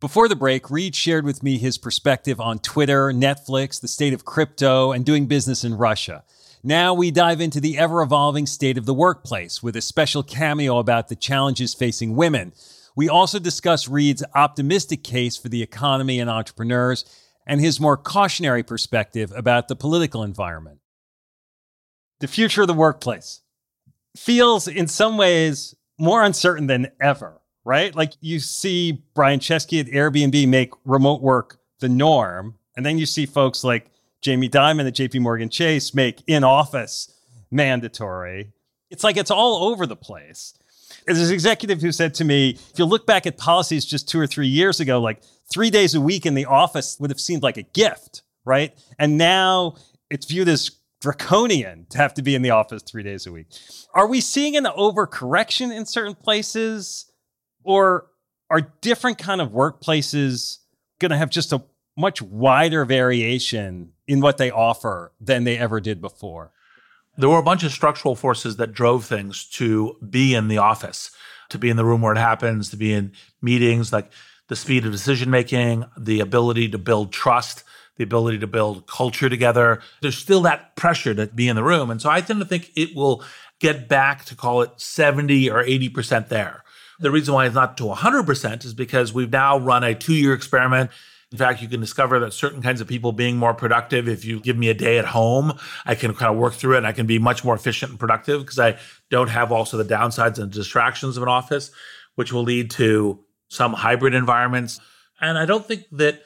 Before 0.00 0.26
the 0.26 0.34
break, 0.34 0.68
Reed 0.68 0.96
shared 0.96 1.24
with 1.24 1.44
me 1.44 1.58
his 1.58 1.78
perspective 1.78 2.40
on 2.40 2.58
Twitter, 2.58 3.12
Netflix, 3.12 3.80
the 3.80 3.86
state 3.86 4.12
of 4.12 4.24
crypto, 4.24 4.90
and 4.90 5.04
doing 5.04 5.26
business 5.26 5.62
in 5.62 5.76
Russia. 5.76 6.24
Now 6.64 6.92
we 6.92 7.12
dive 7.12 7.40
into 7.40 7.60
the 7.60 7.78
ever 7.78 8.02
evolving 8.02 8.46
state 8.46 8.76
of 8.76 8.84
the 8.84 8.94
workplace 8.94 9.62
with 9.62 9.76
a 9.76 9.80
special 9.80 10.24
cameo 10.24 10.78
about 10.78 11.06
the 11.06 11.14
challenges 11.14 11.72
facing 11.72 12.16
women. 12.16 12.52
We 12.96 13.08
also 13.08 13.38
discuss 13.38 13.88
Reid's 13.88 14.22
optimistic 14.34 15.02
case 15.02 15.36
for 15.36 15.48
the 15.48 15.62
economy 15.62 16.20
and 16.20 16.28
entrepreneurs 16.28 17.04
and 17.46 17.60
his 17.60 17.80
more 17.80 17.96
cautionary 17.96 18.62
perspective 18.62 19.32
about 19.34 19.68
the 19.68 19.76
political 19.76 20.22
environment. 20.22 20.80
The 22.20 22.28
future 22.28 22.62
of 22.62 22.68
the 22.68 22.74
workplace 22.74 23.40
feels 24.16 24.68
in 24.68 24.86
some 24.86 25.16
ways 25.16 25.74
more 25.98 26.22
uncertain 26.22 26.66
than 26.66 26.90
ever, 27.00 27.40
right? 27.64 27.94
Like 27.94 28.12
you 28.20 28.38
see 28.38 29.02
Brian 29.14 29.40
Chesky 29.40 29.80
at 29.80 29.86
Airbnb 29.86 30.46
make 30.48 30.72
remote 30.84 31.22
work 31.22 31.58
the 31.80 31.88
norm, 31.88 32.58
and 32.76 32.86
then 32.86 32.98
you 32.98 33.06
see 33.06 33.26
folks 33.26 33.64
like 33.64 33.90
Jamie 34.20 34.48
Dimon 34.48 34.86
at 34.86 34.94
JP 34.94 35.20
Morgan 35.20 35.48
Chase 35.48 35.94
make 35.94 36.22
in 36.26 36.44
office 36.44 37.12
mandatory. 37.50 38.52
It's 38.90 39.02
like 39.02 39.16
it's 39.16 39.30
all 39.30 39.64
over 39.64 39.86
the 39.86 39.96
place. 39.96 40.54
There's 41.06 41.18
this 41.18 41.30
executive 41.30 41.80
who 41.80 41.92
said 41.92 42.14
to 42.14 42.24
me, 42.24 42.50
if 42.50 42.78
you 42.78 42.84
look 42.84 43.06
back 43.06 43.26
at 43.26 43.38
policies 43.38 43.84
just 43.84 44.08
two 44.08 44.20
or 44.20 44.26
three 44.26 44.48
years 44.48 44.80
ago, 44.80 45.00
like 45.00 45.22
three 45.52 45.70
days 45.70 45.94
a 45.94 46.00
week 46.00 46.26
in 46.26 46.34
the 46.34 46.46
office 46.46 46.96
would 47.00 47.10
have 47.10 47.20
seemed 47.20 47.42
like 47.42 47.56
a 47.56 47.62
gift, 47.62 48.22
right? 48.44 48.76
And 48.98 49.18
now 49.18 49.76
it's 50.10 50.26
viewed 50.26 50.48
as 50.48 50.70
draconian 51.00 51.86
to 51.90 51.98
have 51.98 52.14
to 52.14 52.22
be 52.22 52.34
in 52.34 52.42
the 52.42 52.50
office 52.50 52.82
three 52.82 53.02
days 53.02 53.26
a 53.26 53.32
week. 53.32 53.46
Are 53.94 54.06
we 54.06 54.20
seeing 54.20 54.56
an 54.56 54.64
overcorrection 54.64 55.74
in 55.74 55.84
certain 55.84 56.14
places? 56.14 57.10
Or 57.64 58.06
are 58.50 58.60
different 58.80 59.18
kind 59.18 59.40
of 59.40 59.50
workplaces 59.50 60.58
going 61.00 61.10
to 61.10 61.16
have 61.16 61.30
just 61.30 61.52
a 61.52 61.62
much 61.96 62.22
wider 62.22 62.84
variation 62.84 63.92
in 64.06 64.20
what 64.20 64.38
they 64.38 64.50
offer 64.50 65.12
than 65.20 65.44
they 65.44 65.58
ever 65.58 65.80
did 65.80 66.00
before? 66.00 66.52
There 67.16 67.28
were 67.28 67.38
a 67.38 67.42
bunch 67.42 67.62
of 67.62 67.72
structural 67.72 68.16
forces 68.16 68.56
that 68.56 68.72
drove 68.72 69.04
things 69.04 69.44
to 69.50 69.96
be 70.08 70.34
in 70.34 70.48
the 70.48 70.58
office, 70.58 71.10
to 71.50 71.58
be 71.58 71.68
in 71.68 71.76
the 71.76 71.84
room 71.84 72.00
where 72.00 72.14
it 72.14 72.18
happens, 72.18 72.70
to 72.70 72.76
be 72.76 72.92
in 72.92 73.12
meetings, 73.42 73.92
like 73.92 74.10
the 74.48 74.56
speed 74.56 74.86
of 74.86 74.92
decision 74.92 75.30
making, 75.30 75.84
the 75.96 76.20
ability 76.20 76.68
to 76.70 76.78
build 76.78 77.12
trust, 77.12 77.64
the 77.96 78.04
ability 78.04 78.38
to 78.38 78.46
build 78.46 78.86
culture 78.86 79.28
together. 79.28 79.80
There's 80.00 80.16
still 80.16 80.40
that 80.42 80.74
pressure 80.76 81.14
to 81.14 81.26
be 81.26 81.48
in 81.48 81.56
the 81.56 81.62
room. 81.62 81.90
And 81.90 82.00
so 82.00 82.08
I 82.08 82.20
tend 82.22 82.40
to 82.40 82.46
think 82.46 82.70
it 82.74 82.96
will 82.96 83.22
get 83.60 83.88
back 83.88 84.24
to 84.26 84.34
call 84.34 84.62
it 84.62 84.70
70 84.76 85.50
or 85.50 85.62
80% 85.62 86.28
there. 86.28 86.64
The 86.98 87.10
reason 87.10 87.34
why 87.34 87.46
it's 87.46 87.54
not 87.54 87.76
to 87.78 87.84
100% 87.84 88.64
is 88.64 88.74
because 88.74 89.12
we've 89.12 89.30
now 89.30 89.58
run 89.58 89.84
a 89.84 89.94
two 89.94 90.14
year 90.14 90.32
experiment 90.34 90.90
in 91.32 91.38
fact, 91.38 91.62
you 91.62 91.68
can 91.68 91.80
discover 91.80 92.18
that 92.20 92.34
certain 92.34 92.60
kinds 92.60 92.82
of 92.82 92.86
people 92.86 93.12
being 93.12 93.38
more 93.38 93.54
productive, 93.54 94.06
if 94.06 94.22
you 94.22 94.38
give 94.38 94.58
me 94.58 94.68
a 94.68 94.74
day 94.74 94.98
at 94.98 95.06
home, 95.06 95.58
I 95.86 95.94
can 95.94 96.14
kind 96.14 96.30
of 96.30 96.36
work 96.36 96.52
through 96.52 96.74
it 96.74 96.78
and 96.78 96.86
I 96.86 96.92
can 96.92 97.06
be 97.06 97.18
much 97.18 97.42
more 97.42 97.54
efficient 97.54 97.90
and 97.90 97.98
productive 97.98 98.42
because 98.42 98.58
I 98.58 98.78
don't 99.10 99.30
have 99.30 99.50
also 99.50 99.78
the 99.78 99.84
downsides 99.84 100.38
and 100.38 100.52
distractions 100.52 101.16
of 101.16 101.22
an 101.22 101.30
office, 101.30 101.70
which 102.16 102.34
will 102.34 102.42
lead 102.42 102.70
to 102.72 103.24
some 103.48 103.72
hybrid 103.72 104.12
environments. 104.12 104.78
And 105.22 105.38
I 105.38 105.46
don't 105.46 105.66
think 105.66 105.86
that 105.92 106.22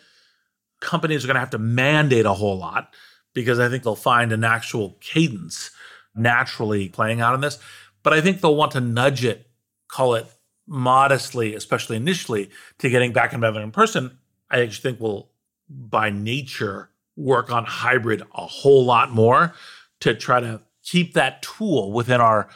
companies 0.80 1.24
are 1.24 1.28
going 1.28 1.36
to 1.36 1.40
have 1.40 1.50
to 1.50 1.58
mandate 1.58 2.26
a 2.26 2.34
whole 2.34 2.58
lot 2.58 2.92
because 3.32 3.60
I 3.60 3.68
think 3.68 3.84
they'll 3.84 3.94
find 3.94 4.32
an 4.32 4.42
actual 4.42 4.98
cadence 5.00 5.70
naturally 6.16 6.88
playing 6.88 7.20
out 7.20 7.34
in 7.34 7.42
this. 7.42 7.60
But 8.02 8.12
I 8.12 8.20
think 8.20 8.40
they'll 8.40 8.56
want 8.56 8.72
to 8.72 8.80
nudge 8.80 9.24
it, 9.24 9.46
call 9.86 10.14
it 10.16 10.26
modestly, 10.66 11.54
especially 11.54 11.96
initially, 11.96 12.50
to 12.78 12.90
getting 12.90 13.12
back 13.12 13.30
together 13.30 13.60
in 13.60 13.70
person 13.70 14.18
I 14.50 14.60
actually 14.60 14.90
think 14.90 15.00
will, 15.00 15.30
by 15.68 16.10
nature, 16.10 16.90
work 17.16 17.50
on 17.50 17.64
hybrid 17.64 18.22
a 18.34 18.46
whole 18.46 18.84
lot 18.84 19.10
more 19.10 19.54
to 20.00 20.14
try 20.14 20.40
to 20.40 20.60
keep 20.82 21.14
that 21.14 21.42
tool 21.42 21.92
within 21.92 22.20
our 22.20 22.48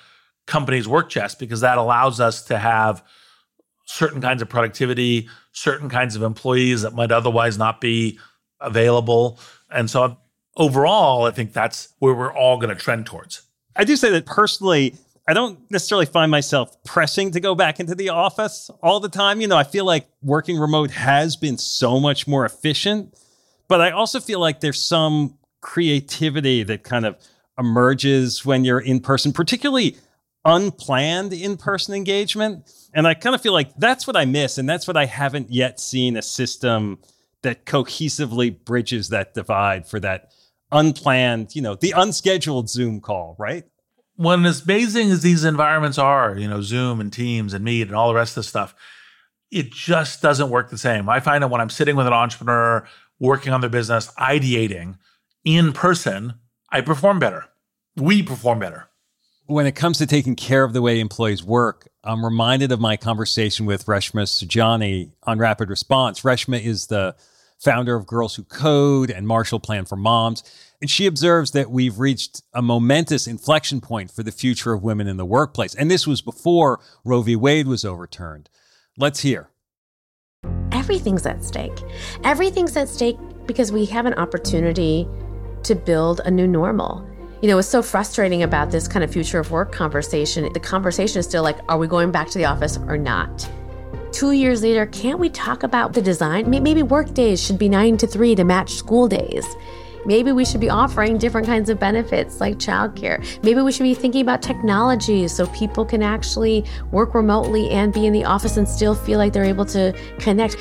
company's 0.47 0.87
work 0.87 1.09
chest 1.09 1.39
because 1.39 1.61
that 1.61 1.79
allows 1.79 2.21
us 2.21 2.43
to 2.43 2.59
have 2.59 3.03
certain 3.87 4.21
kinds 4.21 4.43
of 4.43 4.49
productivity, 4.49 5.29
certain 5.53 5.89
kinds 5.89 6.15
of 6.15 6.23
employees 6.23 6.83
that 6.83 6.95
might 6.95 7.11
otherwise 7.11 7.59
not 7.59 7.81
be 7.81 8.19
available. 8.61 9.39
And 9.71 9.91
so 9.91 10.17
overall, 10.57 11.25
I 11.25 11.31
think 11.31 11.53
that's 11.53 11.89
where 11.99 12.15
we're 12.15 12.33
all 12.33 12.59
going 12.59 12.75
to 12.75 12.81
trend 12.81 13.07
towards. 13.07 13.43
I 13.77 13.85
do 13.85 13.97
say 13.97 14.11
that 14.11 14.27
personally, 14.27 14.95
I 15.29 15.35
don't 15.35 15.71
necessarily 15.71 16.07
find 16.07 16.31
myself 16.31 16.83
pressing 16.85 17.31
to 17.33 17.41
go 17.41 17.55
back 17.55 17.79
into 17.79 17.95
the 17.95 18.09
office 18.09 18.71
all 18.83 19.01
the 19.01 19.09
time. 19.09 19.41
You 19.41 19.49
know, 19.49 19.57
I 19.57 19.65
feel 19.65 19.85
like 19.85 20.09
working 20.23 20.59
remote 20.59 20.91
has 20.91 21.37
been 21.37 21.59
so 21.59 22.01
much 22.01 22.27
more 22.27 22.45
efficient, 22.45 23.15
but 23.69 23.81
I 23.81 23.91
also 23.91 24.19
feel 24.19 24.41
like 24.41 24.61
there's 24.61 24.83
some 24.83 25.39
creativity 25.61 26.63
that 26.65 26.83
kind 26.83 27.07
of 27.07 27.17
emerges 27.59 28.45
when 28.45 28.65
you're 28.65 28.81
in 28.81 29.01
person, 29.01 29.33
particularly 29.33 29.97
unplanned 30.45 31.33
in 31.33 31.57
person 31.57 31.95
engagement. 31.95 32.71
And 32.95 33.07
I 33.07 33.15
kind 33.15 33.35
of 33.35 33.41
feel 33.41 33.53
like 33.53 33.75
that's 33.77 34.07
what 34.07 34.17
I 34.17 34.25
miss. 34.25 34.59
And 34.59 34.69
that's 34.69 34.89
what 34.89 34.97
I 34.97 35.05
haven't 35.05 35.51
yet 35.51 35.79
seen 35.79 36.17
a 36.17 36.23
system 36.23 36.99
that 37.43 37.67
cohesively 37.67 38.65
bridges 38.65 39.11
that 39.11 39.35
divide 39.35 39.87
for 39.87 40.01
that 40.01 40.33
unplanned, 40.73 41.55
you 41.55 41.63
know, 41.63 41.75
the 41.75 41.93
unscheduled 41.97 42.69
Zoom 42.69 43.01
call, 43.01 43.37
right? 43.39 43.65
When 44.21 44.45
as 44.45 44.61
amazing 44.61 45.11
as 45.11 45.23
these 45.23 45.45
environments 45.45 45.97
are, 45.97 46.37
you 46.37 46.47
know, 46.47 46.61
Zoom 46.61 47.01
and 47.01 47.11
Teams 47.11 47.55
and 47.55 47.65
Meet 47.65 47.87
and 47.87 47.97
all 47.97 48.09
the 48.09 48.15
rest 48.15 48.33
of 48.33 48.43
the 48.43 48.49
stuff, 48.49 48.75
it 49.51 49.73
just 49.73 50.21
doesn't 50.21 50.51
work 50.51 50.69
the 50.69 50.77
same. 50.77 51.09
I 51.09 51.21
find 51.21 51.43
that 51.43 51.49
when 51.49 51.63
I'm 51.63 51.71
sitting 51.71 51.97
with 51.97 52.07
an 52.07 52.13
entrepreneur 52.13 52.87
working 53.19 53.55
on 53.55 53.63
their 53.63 53.71
business, 53.71 54.13
ideating 54.19 54.99
in 55.43 55.73
person, 55.73 56.35
I 56.71 56.83
perform 56.83 57.19
better. 57.19 57.47
We 57.97 58.23
perform 58.23 58.59
better. 58.59 58.91
When 59.47 59.65
it 59.65 59.75
comes 59.75 59.97
to 59.99 60.07
taking 60.07 60.37
care 60.37 60.65
of 60.65 60.75
the 60.75 60.83
way 60.83 61.01
employees 61.01 61.43
work, 61.43 61.89
I'm 62.05 62.23
reminded 62.23 62.73
of 62.73 62.79
my 62.79 62.99
conversation 62.99 63.65
with 63.65 63.87
Reshma 63.87 64.25
Saujani 64.25 65.13
on 65.23 65.39
Rapid 65.39 65.71
Response. 65.71 66.21
Reshma 66.21 66.63
is 66.63 66.89
the 66.89 67.17
founder 67.59 67.95
of 67.95 68.07
Girls 68.07 68.35
Who 68.35 68.45
Code 68.45 69.11
and 69.11 69.27
Marshall 69.27 69.61
Plan 69.61 69.87
for 69.87 69.97
Moms. 69.97 70.43
And 70.81 70.91
she 70.91 71.07
observes 71.07 71.51
that 71.51 71.71
we've 71.71 71.99
reached 71.99 72.43
a 72.55 72.63
momentous 72.63 73.27
inflection 73.27 73.81
point 73.81 74.11
for 74.11 74.23
the 74.23 74.33
future 74.33 74.73
of 74.73 74.83
women 74.83 75.07
in 75.07 75.19
the 75.19 75.27
workplace. 75.27 75.75
And 75.75 75.91
this 75.91 76.07
was 76.07 76.23
before 76.23 76.81
Roe 77.05 77.21
v. 77.23 77.37
Wade 77.37 77.67
was 77.67 77.85
overturned. 77.85 78.49
Let's 78.97 79.21
hear. 79.21 79.51
Everything's 80.73 81.27
at 81.27 81.45
stake. 81.45 81.79
Everything's 82.25 82.77
at 82.77 82.89
stake 82.89 83.19
because 83.47 83.71
we 83.71 83.85
have 83.87 84.07
an 84.07 84.15
opportunity 84.15 85.07
to 85.65 85.75
build 85.75 86.21
a 86.25 86.31
new 86.31 86.47
normal. 86.47 87.07
You 87.43 87.49
know, 87.49 87.57
what's 87.57 87.69
so 87.69 87.83
frustrating 87.83 88.43
about 88.43 88.71
this 88.71 88.89
kind 88.89 89.05
of 89.05 89.13
future 89.13 89.39
of 89.39 89.51
work 89.51 89.73
conversation, 89.73 90.51
the 90.53 90.61
conversation 90.61 91.21
is 91.21 91.27
still 91.27 91.43
like, 91.43 91.59
are 91.69 91.79
we 91.79 91.87
going 91.87 92.11
back 92.11 92.29
to 92.31 92.39
the 92.39 92.45
office 92.47 92.79
or 92.79 92.97
not? 92.97 93.51
Two 94.13 94.33
years 94.33 94.63
later, 94.63 94.87
can't 94.87 95.19
we 95.19 95.29
talk 95.29 95.63
about 95.63 95.93
the 95.93 96.03
design? 96.03 96.51
Maybe 96.51 96.83
work 96.83 97.13
days 97.15 97.43
should 97.43 97.59
be 97.59 97.69
nine 97.69 97.97
to 97.99 98.07
three 98.07 98.35
to 98.35 98.45
match 98.45 98.71
school 98.73 99.09
days. 99.09 99.47
Maybe 100.07 100.33
we 100.33 100.45
should 100.45 100.61
be 100.61 100.71
offering 100.71 101.19
different 101.19 101.47
kinds 101.47 101.69
of 101.69 101.79
benefits 101.79 102.41
like 102.41 102.57
childcare. 102.57 103.25
Maybe 103.43 103.61
we 103.61 103.73
should 103.73 103.83
be 103.83 103.95
thinking 103.95 104.23
about 104.23 104.43
technology 104.43 105.29
so 105.29 105.47
people 105.49 105.85
can 105.85 106.03
actually 106.03 106.65
work 106.91 107.15
remotely 107.15 107.71
and 107.71 107.93
be 107.93 108.07
in 108.07 108.13
the 108.13 108.25
office 108.25 108.57
and 108.57 108.69
still 108.69 108.95
feel 108.95 109.19
like 109.19 109.33
they're 109.33 109.45
able 109.45 109.67
to 109.67 109.93
connect. 110.19 110.57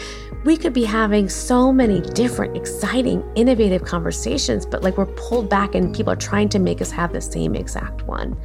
We 0.45 0.56
could 0.56 0.73
be 0.73 0.86
having 0.86 1.28
so 1.28 1.71
many 1.71 2.02
different, 2.02 2.56
exciting, 2.56 3.23
innovative 3.36 3.84
conversations, 3.84 4.65
but 4.65 4.84
like 4.84 4.97
we're 4.97 5.06
pulled 5.06 5.49
back 5.49 5.75
and 5.75 5.93
people 5.93 6.13
are 6.13 6.17
trying 6.17 6.49
to 6.49 6.60
make 6.60 6.82
us 6.82 6.91
have 6.91 7.12
the 7.12 7.21
same 7.21 7.56
exact 7.56 8.04
one. 8.04 8.38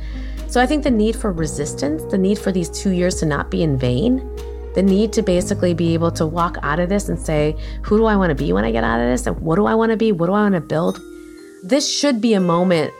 So 0.48 0.60
I 0.60 0.66
think 0.66 0.84
the 0.84 0.90
need 0.90 1.16
for 1.16 1.32
resistance, 1.32 2.04
the 2.10 2.18
need 2.18 2.38
for 2.38 2.52
these 2.52 2.70
two 2.70 2.90
years 2.90 3.16
to 3.16 3.26
not 3.26 3.50
be 3.50 3.62
in 3.62 3.76
vain, 3.76 4.28
the 4.74 4.82
need 4.82 5.12
to 5.12 5.22
basically 5.22 5.74
be 5.74 5.94
able 5.94 6.10
to 6.12 6.26
walk 6.26 6.56
out 6.62 6.80
of 6.80 6.88
this 6.88 7.08
and 7.08 7.18
say, 7.18 7.56
who 7.82 7.96
do 7.96 8.04
I 8.06 8.16
want 8.16 8.30
to 8.30 8.34
be 8.34 8.52
when 8.52 8.64
I 8.64 8.72
get 8.72 8.84
out 8.84 9.00
of 9.00 9.06
this? 9.06 9.26
And 9.26 9.38
what 9.40 9.56
do 9.56 9.66
I 9.66 9.74
want 9.74 9.90
to 9.90 9.96
be? 9.96 10.12
What 10.12 10.26
do 10.26 10.32
I 10.32 10.42
want 10.42 10.54
to 10.54 10.60
build? 10.60 11.00
This 11.62 11.90
should 11.90 12.20
be 12.20 12.34
a 12.34 12.40
moment 12.40 12.92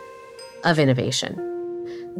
of 0.64 0.78
innovation. 0.78 1.40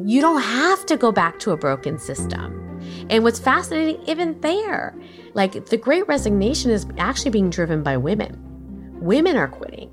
You 0.05 0.21
don't 0.21 0.43
have 0.43 0.85
to 0.87 0.97
go 0.97 1.13
back 1.13 1.39
to 1.41 1.53
a 1.53 1.57
broken 1.57 1.99
system. 1.99 2.61
And 3.09 3.23
what's 3.23 3.39
fascinating, 3.39 4.03
even 4.07 4.41
there, 4.41 4.95
like 5.35 5.67
the 5.67 5.77
great 5.77 6.07
resignation 6.09 6.71
is 6.71 6.87
actually 6.99 7.31
being 7.31 7.51
driven 7.51 7.83
by 7.83 7.97
women. 7.97 8.41
Women 9.01 9.37
are 9.37 9.49
quitting. 9.49 9.91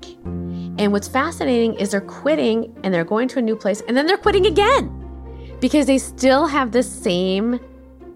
And 0.78 0.92
what's 0.92 1.08
fascinating 1.08 1.74
is 1.74 1.90
they're 1.90 2.00
quitting 2.00 2.74
and 2.82 2.92
they're 2.92 3.04
going 3.04 3.28
to 3.28 3.38
a 3.38 3.42
new 3.42 3.56
place 3.56 3.82
and 3.86 3.96
then 3.96 4.06
they're 4.06 4.16
quitting 4.16 4.46
again 4.46 5.56
because 5.60 5.86
they 5.86 5.98
still 5.98 6.46
have 6.46 6.72
the 6.72 6.82
same 6.82 7.60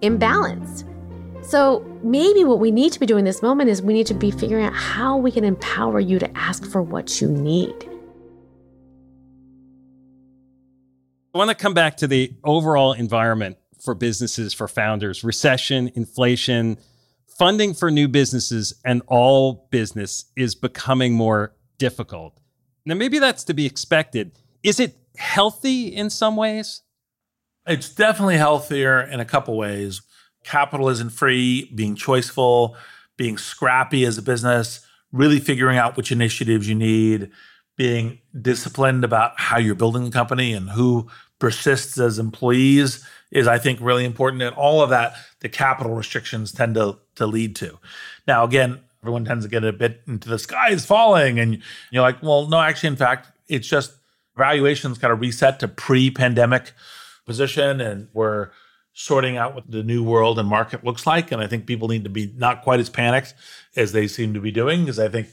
imbalance. 0.01 0.83
So 1.47 1.79
maybe 2.03 2.43
what 2.43 2.59
we 2.59 2.71
need 2.71 2.91
to 2.91 2.99
be 2.99 3.05
doing 3.05 3.23
this 3.23 3.41
moment 3.41 3.69
is 3.69 3.81
we 3.81 3.93
need 3.93 4.07
to 4.07 4.13
be 4.13 4.31
figuring 4.31 4.65
out 4.65 4.73
how 4.73 5.15
we 5.15 5.31
can 5.31 5.45
empower 5.45 6.01
you 6.01 6.19
to 6.19 6.37
ask 6.37 6.69
for 6.69 6.81
what 6.81 7.21
you 7.21 7.29
need. 7.29 7.73
I 11.33 11.37
want 11.37 11.49
to 11.49 11.55
come 11.55 11.73
back 11.73 11.95
to 11.97 12.07
the 12.07 12.33
overall 12.43 12.91
environment 12.91 13.55
for 13.81 13.95
businesses, 13.95 14.53
for 14.53 14.67
founders, 14.67 15.23
recession, 15.23 15.89
inflation, 15.95 16.79
funding 17.27 17.73
for 17.73 17.89
new 17.89 18.09
businesses, 18.09 18.73
and 18.83 19.01
all 19.07 19.69
business 19.71 20.25
is 20.35 20.53
becoming 20.53 21.13
more 21.13 21.55
difficult. 21.77 22.41
Now, 22.85 22.95
maybe 22.95 23.19
that's 23.19 23.45
to 23.45 23.53
be 23.53 23.65
expected. 23.65 24.33
Is 24.63 24.81
it 24.81 24.97
healthy 25.15 25.95
in 25.95 26.09
some 26.09 26.35
ways? 26.35 26.81
It's 27.65 27.87
definitely 27.87 28.35
healthier 28.35 28.99
in 28.99 29.21
a 29.21 29.25
couple 29.25 29.55
ways 29.55 30.01
capital 30.47 30.89
isn't 30.89 31.11
free, 31.11 31.71
being 31.75 31.95
choiceful, 31.95 32.75
being 33.17 33.37
scrappy 33.37 34.05
as 34.05 34.17
a 34.17 34.21
business, 34.21 34.85
really 35.11 35.39
figuring 35.39 35.77
out 35.77 35.97
which 35.97 36.11
initiatives 36.11 36.67
you 36.67 36.75
need, 36.75 37.29
being 37.75 38.19
disciplined 38.41 39.03
about 39.03 39.33
how 39.39 39.57
you're 39.57 39.75
building 39.75 40.05
the 40.05 40.11
company 40.11 40.53
and 40.53 40.69
who 40.71 41.07
persists 41.39 41.99
as 41.99 42.17
employees 42.17 43.05
is, 43.31 43.47
I 43.47 43.57
think, 43.57 43.79
really 43.81 44.05
important. 44.05 44.41
And 44.41 44.55
all 44.55 44.81
of 44.81 44.89
that, 44.89 45.13
the 45.41 45.49
capital 45.49 45.93
restrictions 45.93 46.51
tend 46.51 46.75
to, 46.75 46.97
to 47.15 47.27
lead 47.27 47.55
to. 47.57 47.77
Now, 48.27 48.43
again, 48.43 48.79
everyone 49.03 49.25
tends 49.25 49.45
to 49.45 49.49
get 49.49 49.63
a 49.63 49.73
bit 49.73 50.01
into 50.07 50.29
the 50.29 50.39
sky 50.39 50.69
is 50.71 50.85
falling. 50.85 51.39
And 51.39 51.61
you're 51.91 52.01
like, 52.01 52.23
well, 52.23 52.47
no, 52.47 52.59
actually, 52.59 52.87
in 52.87 52.95
fact, 52.95 53.27
it's 53.47 53.67
just 53.67 53.93
valuations 54.35 54.97
kind 54.97 55.13
of 55.13 55.19
reset 55.19 55.59
to 55.59 55.67
pre 55.67 56.09
pandemic 56.09 56.71
position. 57.25 57.81
And 57.81 58.07
we're 58.13 58.49
sorting 58.99 59.37
out 59.37 59.53
what 59.53 59.69
the 59.69 59.83
new 59.83 60.03
world 60.03 60.39
and 60.39 60.49
market 60.49 60.83
looks 60.83 61.05
like. 61.05 61.31
And 61.31 61.39
I 61.39 61.45
think 61.45 61.67
people 61.67 61.87
need 61.87 62.03
to 62.05 62.09
be 62.09 62.33
not 62.35 62.63
quite 62.63 62.79
as 62.79 62.89
panicked 62.89 63.35
as 63.75 63.91
they 63.91 64.07
seem 64.07 64.33
to 64.33 64.39
be 64.39 64.49
doing, 64.49 64.81
because 64.81 64.97
I 64.97 65.07
think 65.07 65.27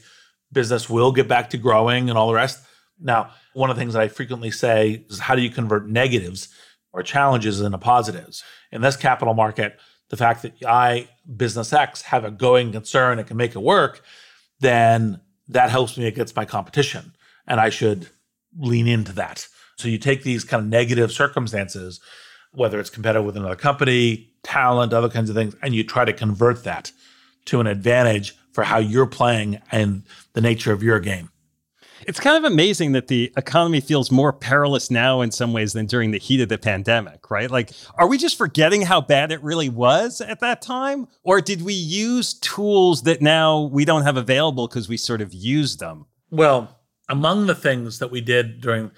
business 0.51 0.87
will 0.87 1.11
get 1.11 1.27
back 1.27 1.49
to 1.49 1.57
growing 1.57 2.07
and 2.07 2.17
all 2.17 2.27
the 2.27 2.35
rest. 2.35 2.63
Now, 3.01 3.31
one 3.53 3.71
of 3.71 3.75
the 3.75 3.81
things 3.81 3.93
that 3.93 4.03
I 4.03 4.07
frequently 4.07 4.51
say 4.51 5.03
is 5.09 5.17
how 5.17 5.33
do 5.33 5.41
you 5.41 5.49
convert 5.49 5.89
negatives 5.89 6.49
or 6.93 7.01
challenges 7.01 7.59
into 7.59 7.79
positives? 7.79 8.43
In 8.71 8.81
this 8.81 8.95
capital 8.95 9.33
market, 9.33 9.79
the 10.09 10.17
fact 10.17 10.43
that 10.43 10.53
I, 10.63 11.09
business 11.35 11.73
X, 11.73 12.03
have 12.03 12.23
a 12.23 12.29
going 12.29 12.71
concern 12.71 13.17
and 13.17 13.27
can 13.27 13.35
make 13.35 13.55
it 13.55 13.63
work, 13.63 14.03
then 14.59 15.19
that 15.47 15.71
helps 15.71 15.97
me 15.97 16.05
against 16.05 16.35
my 16.35 16.45
competition. 16.45 17.15
And 17.47 17.59
I 17.59 17.71
should 17.71 18.09
lean 18.59 18.87
into 18.87 19.13
that. 19.13 19.47
So 19.77 19.87
you 19.87 19.97
take 19.97 20.21
these 20.21 20.43
kind 20.43 20.61
of 20.61 20.69
negative 20.69 21.11
circumstances 21.11 21.99
whether 22.55 22.79
it's 22.79 22.89
competitive 22.89 23.25
with 23.25 23.37
another 23.37 23.55
company, 23.55 24.29
talent, 24.43 24.93
other 24.93 25.09
kinds 25.09 25.29
of 25.29 25.35
things, 25.35 25.55
and 25.61 25.75
you 25.75 25.83
try 25.83 26.05
to 26.05 26.13
convert 26.13 26.63
that 26.63 26.91
to 27.45 27.59
an 27.59 27.67
advantage 27.67 28.35
for 28.51 28.63
how 28.63 28.77
you're 28.77 29.05
playing 29.05 29.61
and 29.71 30.03
the 30.33 30.41
nature 30.41 30.71
of 30.71 30.81
your 30.81 30.99
game. 30.99 31.29
It's 32.07 32.19
kind 32.19 32.37
of 32.37 32.51
amazing 32.51 32.91
that 32.91 33.07
the 33.07 33.33
economy 33.35 33.81
feels 33.81 34.11
more 34.11 34.31
perilous 34.31 34.91
now 34.91 35.21
in 35.21 35.31
some 35.31 35.53
ways 35.53 35.73
than 35.73 35.87
during 35.87 36.11
the 36.11 36.19
heat 36.19 36.39
of 36.39 36.49
the 36.49 36.57
pandemic, 36.57 37.31
right? 37.31 37.49
Like, 37.49 37.71
are 37.95 38.07
we 38.07 38.17
just 38.17 38.37
forgetting 38.37 38.83
how 38.83 39.01
bad 39.01 39.31
it 39.31 39.41
really 39.41 39.69
was 39.69 40.21
at 40.21 40.39
that 40.41 40.61
time? 40.61 41.07
Or 41.23 41.41
did 41.41 41.63
we 41.63 41.73
use 41.73 42.33
tools 42.35 43.03
that 43.03 43.21
now 43.21 43.61
we 43.61 43.85
don't 43.85 44.03
have 44.03 44.17
available 44.17 44.67
because 44.67 44.87
we 44.87 44.97
sort 44.97 45.21
of 45.21 45.33
used 45.33 45.79
them? 45.79 46.05
Well, 46.29 46.79
among 47.09 47.47
the 47.47 47.55
things 47.55 47.99
that 47.99 48.11
we 48.11 48.21
did 48.21 48.61
during 48.61 48.91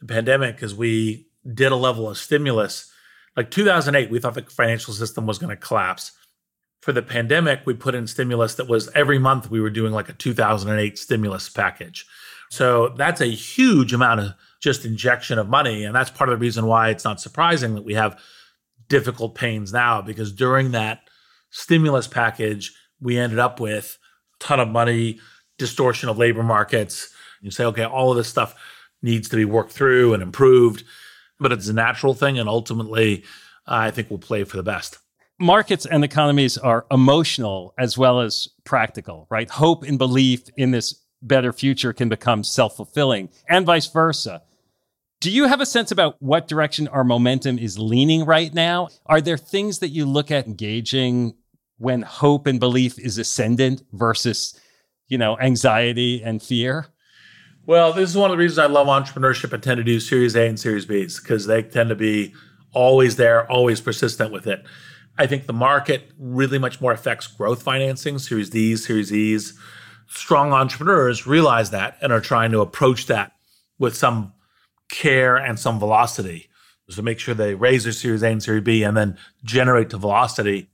the 0.00 0.06
pandemic 0.06 0.62
is 0.62 0.74
we 0.74 1.28
did 1.54 1.72
a 1.72 1.76
level 1.76 2.10
of 2.10 2.18
stimulus 2.18 2.89
like 3.36 3.50
2008, 3.50 4.10
we 4.10 4.18
thought 4.18 4.34
the 4.34 4.42
financial 4.42 4.92
system 4.94 5.26
was 5.26 5.38
going 5.38 5.50
to 5.50 5.56
collapse. 5.56 6.12
For 6.82 6.92
the 6.92 7.02
pandemic, 7.02 7.60
we 7.64 7.74
put 7.74 7.94
in 7.94 8.06
stimulus 8.06 8.54
that 8.54 8.68
was 8.68 8.88
every 8.94 9.18
month 9.18 9.50
we 9.50 9.60
were 9.60 9.70
doing 9.70 9.92
like 9.92 10.08
a 10.08 10.14
2008 10.14 10.98
stimulus 10.98 11.48
package. 11.48 12.06
So 12.50 12.88
that's 12.96 13.20
a 13.20 13.26
huge 13.26 13.92
amount 13.92 14.20
of 14.20 14.32
just 14.60 14.84
injection 14.84 15.38
of 15.38 15.48
money. 15.48 15.84
And 15.84 15.94
that's 15.94 16.10
part 16.10 16.30
of 16.30 16.38
the 16.38 16.42
reason 16.42 16.66
why 16.66 16.88
it's 16.88 17.04
not 17.04 17.20
surprising 17.20 17.74
that 17.74 17.84
we 17.84 17.94
have 17.94 18.18
difficult 18.88 19.34
pains 19.34 19.72
now, 19.72 20.02
because 20.02 20.32
during 20.32 20.72
that 20.72 21.02
stimulus 21.50 22.08
package, 22.08 22.74
we 23.00 23.18
ended 23.18 23.38
up 23.38 23.60
with 23.60 23.98
a 24.40 24.44
ton 24.44 24.60
of 24.60 24.68
money, 24.68 25.20
distortion 25.58 26.08
of 26.08 26.18
labor 26.18 26.42
markets. 26.42 27.12
You 27.40 27.50
say, 27.50 27.64
okay, 27.66 27.84
all 27.84 28.10
of 28.10 28.16
this 28.16 28.28
stuff 28.28 28.54
needs 29.02 29.28
to 29.28 29.36
be 29.36 29.44
worked 29.44 29.72
through 29.72 30.12
and 30.12 30.22
improved 30.22 30.84
but 31.40 31.52
it's 31.52 31.68
a 31.68 31.72
natural 31.72 32.14
thing. 32.14 32.38
And 32.38 32.48
ultimately, 32.48 33.24
I 33.66 33.90
think 33.90 34.10
we'll 34.10 34.18
play 34.18 34.44
for 34.44 34.56
the 34.56 34.62
best. 34.62 34.98
Markets 35.38 35.86
and 35.86 36.04
economies 36.04 36.58
are 36.58 36.86
emotional 36.90 37.74
as 37.78 37.96
well 37.96 38.20
as 38.20 38.48
practical, 38.64 39.26
right? 39.30 39.48
Hope 39.48 39.82
and 39.84 39.98
belief 39.98 40.42
in 40.56 40.70
this 40.70 41.02
better 41.22 41.52
future 41.52 41.92
can 41.92 42.08
become 42.08 42.44
self 42.44 42.76
fulfilling 42.76 43.30
and 43.48 43.64
vice 43.64 43.86
versa. 43.86 44.42
Do 45.20 45.30
you 45.30 45.48
have 45.48 45.60
a 45.60 45.66
sense 45.66 45.90
about 45.90 46.16
what 46.20 46.48
direction 46.48 46.88
our 46.88 47.04
momentum 47.04 47.58
is 47.58 47.78
leaning 47.78 48.24
right 48.24 48.52
now? 48.52 48.88
Are 49.04 49.20
there 49.20 49.36
things 49.36 49.80
that 49.80 49.88
you 49.88 50.06
look 50.06 50.30
at 50.30 50.46
engaging 50.46 51.34
when 51.76 52.02
hope 52.02 52.46
and 52.46 52.58
belief 52.58 52.98
is 52.98 53.18
ascendant 53.18 53.82
versus, 53.92 54.58
you 55.08 55.18
know, 55.18 55.38
anxiety 55.38 56.22
and 56.22 56.42
fear? 56.42 56.86
Well, 57.66 57.92
this 57.92 58.10
is 58.10 58.16
one 58.16 58.30
of 58.30 58.36
the 58.36 58.42
reasons 58.42 58.58
I 58.58 58.66
love 58.66 58.86
entrepreneurship 58.86 59.52
and 59.52 59.62
tend 59.62 59.78
to 59.78 59.84
do 59.84 60.00
Series 60.00 60.34
A 60.34 60.46
and 60.46 60.58
Series 60.58 60.86
Bs 60.86 61.22
because 61.22 61.46
they 61.46 61.62
tend 61.62 61.90
to 61.90 61.94
be 61.94 62.34
always 62.72 63.16
there, 63.16 63.50
always 63.50 63.80
persistent 63.80 64.32
with 64.32 64.46
it. 64.46 64.64
I 65.18 65.26
think 65.26 65.46
the 65.46 65.52
market 65.52 66.10
really 66.18 66.58
much 66.58 66.80
more 66.80 66.92
affects 66.92 67.26
growth 67.26 67.62
financing, 67.62 68.18
Series 68.18 68.50
Ds, 68.50 68.86
Series 68.86 69.12
Es. 69.12 69.52
Strong 70.08 70.52
entrepreneurs 70.52 71.26
realize 71.26 71.70
that 71.70 71.98
and 72.00 72.12
are 72.12 72.20
trying 72.20 72.50
to 72.52 72.60
approach 72.60 73.06
that 73.06 73.32
with 73.78 73.94
some 73.94 74.32
care 74.90 75.36
and 75.36 75.58
some 75.58 75.78
velocity. 75.78 76.48
So 76.88 77.02
make 77.02 77.20
sure 77.20 77.34
they 77.34 77.54
raise 77.54 77.84
their 77.84 77.92
Series 77.92 78.22
A 78.22 78.28
and 78.28 78.42
Series 78.42 78.64
B 78.64 78.82
and 78.82 78.96
then 78.96 79.18
generate 79.44 79.90
the 79.90 79.98
velocity 79.98 80.69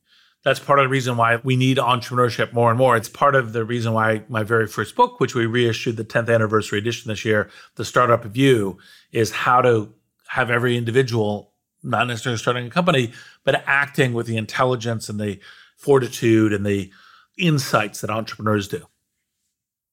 that's 0.46 0.60
part 0.60 0.78
of 0.78 0.84
the 0.84 0.88
reason 0.88 1.16
why 1.16 1.40
we 1.42 1.56
need 1.56 1.76
entrepreneurship 1.76 2.52
more 2.52 2.70
and 2.70 2.78
more. 2.78 2.96
It's 2.96 3.08
part 3.08 3.34
of 3.34 3.52
the 3.52 3.64
reason 3.64 3.92
why 3.94 4.22
my 4.28 4.44
very 4.44 4.68
first 4.68 4.94
book, 4.94 5.18
which 5.18 5.34
we 5.34 5.44
reissued 5.44 5.96
the 5.96 6.04
10th 6.04 6.32
anniversary 6.32 6.78
edition 6.78 7.08
this 7.08 7.24
year, 7.24 7.50
The 7.74 7.84
Startup 7.84 8.24
of 8.24 8.36
You, 8.36 8.78
is 9.10 9.32
how 9.32 9.60
to 9.62 9.92
have 10.28 10.48
every 10.48 10.76
individual, 10.76 11.50
not 11.82 12.06
necessarily 12.06 12.38
starting 12.38 12.68
a 12.68 12.70
company, 12.70 13.12
but 13.42 13.64
acting 13.66 14.14
with 14.14 14.28
the 14.28 14.36
intelligence 14.36 15.08
and 15.08 15.18
the 15.18 15.40
fortitude 15.76 16.52
and 16.52 16.64
the 16.64 16.92
insights 17.36 18.02
that 18.02 18.10
entrepreneurs 18.10 18.68
do. 18.68 18.86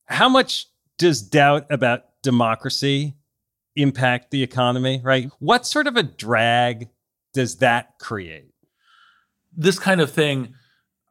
How 0.06 0.30
much 0.30 0.68
does 1.00 1.24
doubt 1.24 1.66
about 1.72 2.04
democracy 2.22 3.16
impact 3.76 4.30
the 4.30 4.44
economy, 4.44 5.02
right? 5.04 5.32
What 5.40 5.66
sort 5.66 5.88
of 5.88 5.98
a 5.98 6.04
drag 6.04 6.90
does 7.34 7.56
that 7.56 7.98
create? 7.98 8.53
This 9.56 9.80
kind 9.80 10.02
of 10.02 10.12
thing 10.12 10.56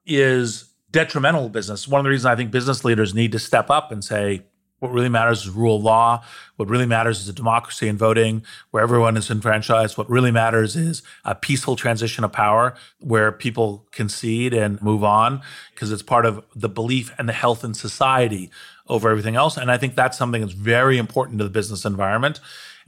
is 0.04 0.72
detrimental 0.90 1.44
to 1.44 1.48
business. 1.48 1.88
One 1.88 2.00
of 2.00 2.04
the 2.04 2.10
reasons 2.10 2.26
I 2.26 2.36
think 2.36 2.50
business 2.50 2.84
leaders 2.84 3.14
need 3.14 3.32
to 3.32 3.38
step 3.38 3.70
up 3.70 3.90
and 3.90 4.04
say, 4.04 4.42
what 4.82 4.90
really 4.90 5.08
matters 5.08 5.42
is 5.42 5.48
rule 5.48 5.76
of 5.76 5.84
law. 5.84 6.24
What 6.56 6.68
really 6.68 6.86
matters 6.86 7.20
is 7.20 7.28
a 7.28 7.32
democracy 7.32 7.86
and 7.86 7.96
voting 7.96 8.44
where 8.72 8.82
everyone 8.82 9.16
is 9.16 9.30
enfranchised. 9.30 9.96
What 9.96 10.10
really 10.10 10.32
matters 10.32 10.74
is 10.74 11.04
a 11.24 11.36
peaceful 11.36 11.76
transition 11.76 12.24
of 12.24 12.32
power 12.32 12.74
where 12.98 13.30
people 13.30 13.86
concede 13.92 14.52
and 14.52 14.82
move 14.82 15.04
on 15.04 15.40
because 15.72 15.92
it's 15.92 16.02
part 16.02 16.26
of 16.26 16.44
the 16.56 16.68
belief 16.68 17.14
and 17.16 17.28
the 17.28 17.32
health 17.32 17.62
in 17.62 17.74
society 17.74 18.50
over 18.88 19.08
everything 19.08 19.36
else. 19.36 19.56
And 19.56 19.70
I 19.70 19.78
think 19.78 19.94
that's 19.94 20.18
something 20.18 20.40
that's 20.40 20.52
very 20.52 20.98
important 20.98 21.38
to 21.38 21.44
the 21.44 21.50
business 21.50 21.84
environment. 21.84 22.40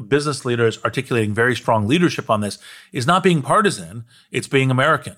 Business 0.09 0.45
leaders 0.45 0.83
articulating 0.83 1.33
very 1.33 1.55
strong 1.55 1.87
leadership 1.87 2.29
on 2.29 2.41
this 2.41 2.59
is 2.93 3.07
not 3.07 3.23
being 3.23 3.41
partisan, 3.41 4.05
it's 4.33 4.49
being 4.49 4.73
American 4.73 5.15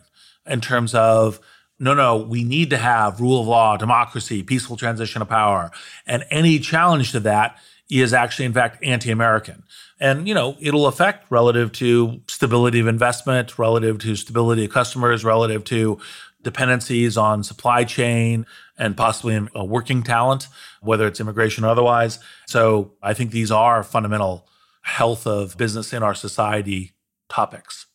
in 0.47 0.61
terms 0.61 0.95
of 0.95 1.41
no, 1.79 1.93
no, 1.93 2.17
we 2.17 2.43
need 2.43 2.71
to 2.71 2.79
have 2.79 3.21
rule 3.21 3.41
of 3.41 3.47
law, 3.47 3.77
democracy, 3.77 4.43
peaceful 4.43 4.77
transition 4.77 5.21
of 5.21 5.29
power. 5.29 5.71
And 6.07 6.25
any 6.31 6.59
challenge 6.59 7.13
to 7.13 7.21
that 7.21 7.59
is 7.91 8.15
actually, 8.15 8.47
in 8.47 8.53
fact, 8.53 8.83
anti 8.83 9.11
American. 9.11 9.63
And, 10.01 10.27
you 10.27 10.35
know, 10.35 10.57
it'll 10.61 10.87
affect 10.87 11.31
relative 11.31 11.73
to 11.73 12.21
stability 12.29 12.81
of 12.81 12.87
investment, 12.87 13.59
relative 13.59 13.99
to 14.01 14.17
stability 14.17 14.65
of 14.65 14.71
customers, 14.71 15.25
relative 15.25 15.65
to 15.65 15.99
dependencies 16.43 17.17
on 17.17 17.43
supply 17.43 17.85
chain 17.85 18.47
and 18.79 18.97
possibly 18.97 19.37
a 19.37 19.59
uh, 19.59 19.65
working 19.65 20.03
talent, 20.03 20.49
whether 20.81 21.07
it's 21.07 21.21
immigration 21.21 21.65
or 21.65 21.69
otherwise. 21.69 22.19
So 22.47 22.93
I 23.03 23.15
think 23.15 23.31
these 23.31 23.51
are 23.51 23.83
fundamental 23.83 24.47
health 24.83 25.27
of 25.27 25.57
business 25.57 25.93
in 25.93 26.03
our 26.03 26.15
society 26.15 26.93
topics 27.29 27.87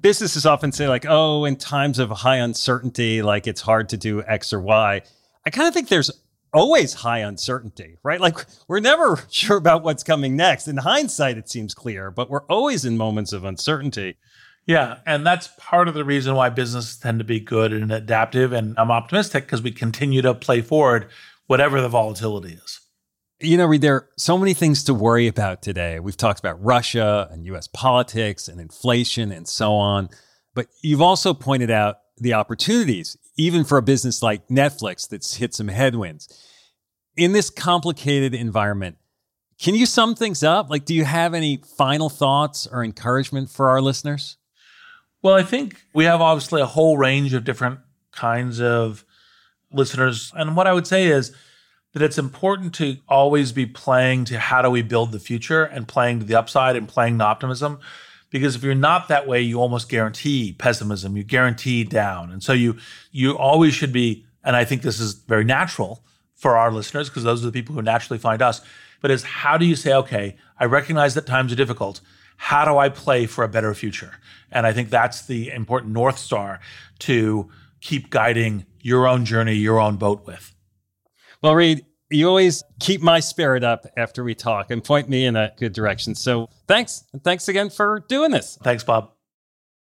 businesses 0.00 0.46
often 0.46 0.72
say 0.72 0.88
like 0.88 1.06
oh 1.08 1.44
in 1.44 1.56
times 1.56 1.98
of 1.98 2.10
high 2.10 2.36
uncertainty 2.36 3.22
like 3.22 3.46
it's 3.46 3.60
hard 3.60 3.88
to 3.90 3.96
do 3.96 4.22
x 4.22 4.52
or 4.52 4.60
y. 4.60 5.02
I 5.44 5.50
kind 5.50 5.68
of 5.68 5.74
think 5.74 5.88
there's 5.88 6.10
always 6.52 6.94
high 6.94 7.18
uncertainty 7.18 7.96
right? 8.02 8.20
Like 8.20 8.38
we're 8.68 8.80
never 8.80 9.24
sure 9.30 9.56
about 9.56 9.82
what's 9.82 10.02
coming 10.02 10.36
next. 10.36 10.68
In 10.68 10.78
hindsight 10.78 11.38
it 11.38 11.48
seems 11.48 11.74
clear 11.74 12.10
but 12.10 12.30
we're 12.30 12.44
always 12.44 12.84
in 12.84 12.96
moments 12.96 13.32
of 13.32 13.44
uncertainty. 13.44 14.16
Yeah 14.66 14.98
and 15.06 15.26
that's 15.26 15.48
part 15.58 15.88
of 15.88 15.94
the 15.94 16.04
reason 16.04 16.34
why 16.34 16.50
businesses 16.50 16.98
tend 16.98 17.18
to 17.18 17.24
be 17.24 17.40
good 17.40 17.72
and 17.72 17.92
adaptive 17.92 18.52
and 18.52 18.74
i'm 18.78 18.90
optimistic 18.90 19.44
because 19.44 19.62
we 19.62 19.70
continue 19.70 20.22
to 20.22 20.34
play 20.34 20.60
forward 20.60 21.08
whatever 21.46 21.80
the 21.80 21.88
volatility 21.88 22.54
is 22.54 22.80
you 23.40 23.56
know, 23.56 23.76
there 23.76 23.94
are 23.94 24.08
so 24.16 24.38
many 24.38 24.54
things 24.54 24.84
to 24.84 24.94
worry 24.94 25.26
about 25.26 25.62
today. 25.62 26.00
We've 26.00 26.16
talked 26.16 26.38
about 26.38 26.62
Russia 26.62 27.28
and 27.30 27.44
US 27.46 27.68
politics 27.68 28.48
and 28.48 28.60
inflation 28.60 29.30
and 29.30 29.46
so 29.46 29.74
on. 29.74 30.08
But 30.54 30.68
you've 30.82 31.02
also 31.02 31.34
pointed 31.34 31.70
out 31.70 31.98
the 32.16 32.32
opportunities, 32.32 33.16
even 33.36 33.64
for 33.64 33.76
a 33.76 33.82
business 33.82 34.22
like 34.22 34.48
Netflix 34.48 35.08
that's 35.08 35.34
hit 35.34 35.54
some 35.54 35.68
headwinds. 35.68 36.28
In 37.16 37.32
this 37.32 37.50
complicated 37.50 38.34
environment, 38.34 38.96
can 39.60 39.74
you 39.74 39.86
sum 39.86 40.14
things 40.14 40.42
up? 40.42 40.70
Like, 40.70 40.84
do 40.84 40.94
you 40.94 41.04
have 41.04 41.34
any 41.34 41.62
final 41.76 42.08
thoughts 42.08 42.66
or 42.66 42.84
encouragement 42.84 43.50
for 43.50 43.68
our 43.68 43.80
listeners? 43.80 44.36
Well, 45.22 45.34
I 45.34 45.42
think 45.42 45.82
we 45.94 46.04
have 46.04 46.20
obviously 46.20 46.60
a 46.60 46.66
whole 46.66 46.96
range 46.96 47.34
of 47.34 47.44
different 47.44 47.80
kinds 48.12 48.60
of 48.60 49.04
listeners. 49.72 50.32
And 50.34 50.56
what 50.56 50.66
I 50.66 50.72
would 50.72 50.86
say 50.86 51.06
is, 51.06 51.34
that 51.96 52.04
it's 52.04 52.18
important 52.18 52.74
to 52.74 52.98
always 53.08 53.52
be 53.52 53.64
playing 53.64 54.26
to 54.26 54.38
how 54.38 54.60
do 54.60 54.68
we 54.68 54.82
build 54.82 55.12
the 55.12 55.18
future 55.18 55.64
and 55.64 55.88
playing 55.88 56.18
to 56.18 56.26
the 56.26 56.34
upside 56.34 56.76
and 56.76 56.86
playing 56.86 57.16
to 57.16 57.24
optimism. 57.24 57.80
Because 58.28 58.54
if 58.54 58.62
you're 58.62 58.74
not 58.74 59.08
that 59.08 59.26
way, 59.26 59.40
you 59.40 59.58
almost 59.58 59.88
guarantee 59.88 60.52
pessimism, 60.58 61.16
you 61.16 61.24
guarantee 61.24 61.84
down. 61.84 62.30
And 62.30 62.42
so 62.42 62.52
you 62.52 62.76
you 63.12 63.38
always 63.38 63.72
should 63.72 63.94
be, 63.94 64.26
and 64.44 64.54
I 64.54 64.62
think 64.62 64.82
this 64.82 65.00
is 65.00 65.14
very 65.14 65.44
natural 65.44 66.04
for 66.34 66.58
our 66.58 66.70
listeners, 66.70 67.08
because 67.08 67.24
those 67.24 67.42
are 67.42 67.46
the 67.46 67.52
people 67.52 67.74
who 67.74 67.80
naturally 67.80 68.18
find 68.18 68.42
us. 68.42 68.60
But 69.00 69.10
is 69.10 69.22
how 69.22 69.56
do 69.56 69.64
you 69.64 69.74
say, 69.74 69.94
okay, 69.94 70.36
I 70.60 70.66
recognize 70.66 71.14
that 71.14 71.24
times 71.24 71.50
are 71.50 71.56
difficult. 71.56 72.02
How 72.36 72.66
do 72.66 72.76
I 72.76 72.90
play 72.90 73.24
for 73.24 73.42
a 73.42 73.48
better 73.48 73.72
future? 73.72 74.18
And 74.52 74.66
I 74.66 74.74
think 74.74 74.90
that's 74.90 75.24
the 75.24 75.50
important 75.50 75.94
North 75.94 76.18
Star 76.18 76.60
to 76.98 77.48
keep 77.80 78.10
guiding 78.10 78.66
your 78.82 79.08
own 79.08 79.24
journey, 79.24 79.54
your 79.54 79.80
own 79.80 79.96
boat 79.96 80.26
with. 80.26 80.52
Well, 81.42 81.54
Reid, 81.54 81.84
you 82.10 82.28
always 82.28 82.62
keep 82.80 83.02
my 83.02 83.20
spirit 83.20 83.64
up 83.64 83.86
after 83.96 84.22
we 84.22 84.34
talk 84.34 84.70
and 84.70 84.82
point 84.82 85.08
me 85.08 85.26
in 85.26 85.36
a 85.36 85.52
good 85.56 85.72
direction. 85.72 86.14
So 86.14 86.48
thanks. 86.66 87.04
And 87.12 87.22
thanks 87.22 87.48
again 87.48 87.70
for 87.70 88.04
doing 88.08 88.30
this. 88.30 88.58
Thanks, 88.62 88.84
Bob. 88.84 89.10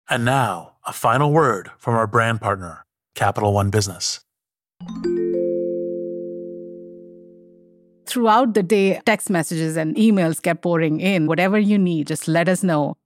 And 0.10 0.26
now, 0.26 0.74
a 0.86 0.94
final 0.94 1.32
word 1.32 1.70
from 1.78 1.94
our 1.94 2.08
brand 2.08 2.42
partner, 2.42 2.86
Capital 3.16 3.54
One 3.54 3.70
Business. 3.70 4.22
Throughout 8.08 8.56
the 8.56 8.64
day, 8.64 9.00
text 9.06 9.30
messages 9.30 9.78
and 9.78 9.96
emails 9.96 10.42
kept 10.42 10.64
pouring 10.64 11.00
in. 11.00 11.28
Whatever 11.28 11.60
you 11.60 11.78
need, 11.78 12.08
just 12.08 12.28
let 12.28 12.50
us 12.50 12.64
know. 12.64 12.98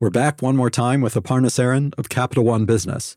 We're 0.00 0.10
back 0.10 0.40
one 0.40 0.54
more 0.54 0.70
time 0.70 1.00
with 1.00 1.14
Aparna 1.14 1.46
Saran 1.46 1.92
of 1.98 2.08
Capital 2.08 2.44
One 2.44 2.64
Business. 2.64 3.16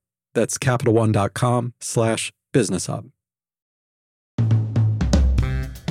That's 0.33 0.57
CapitalOne.com 0.57 1.73
slash 1.81 2.31
business 2.53 2.85
hub. 2.87 3.09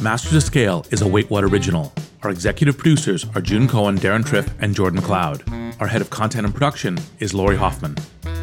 Masters 0.02 0.32
of 0.34 0.42
Scale 0.42 0.86
is 0.90 1.02
a 1.02 1.06
Wait 1.06 1.28
What 1.28 1.44
original. 1.44 1.92
Our 2.22 2.30
executive 2.30 2.78
producers 2.78 3.26
are 3.34 3.42
June 3.42 3.68
Cohen, 3.68 3.98
Deron 3.98 4.24
Triff, 4.24 4.50
and 4.60 4.74
Jordan 4.74 5.00
McLeod. 5.00 5.78
Our 5.80 5.86
head 5.86 6.00
of 6.00 6.10
content 6.10 6.46
and 6.46 6.54
production 6.54 6.98
is 7.18 7.34
Lori 7.34 7.56
Hoffman. 7.56 7.96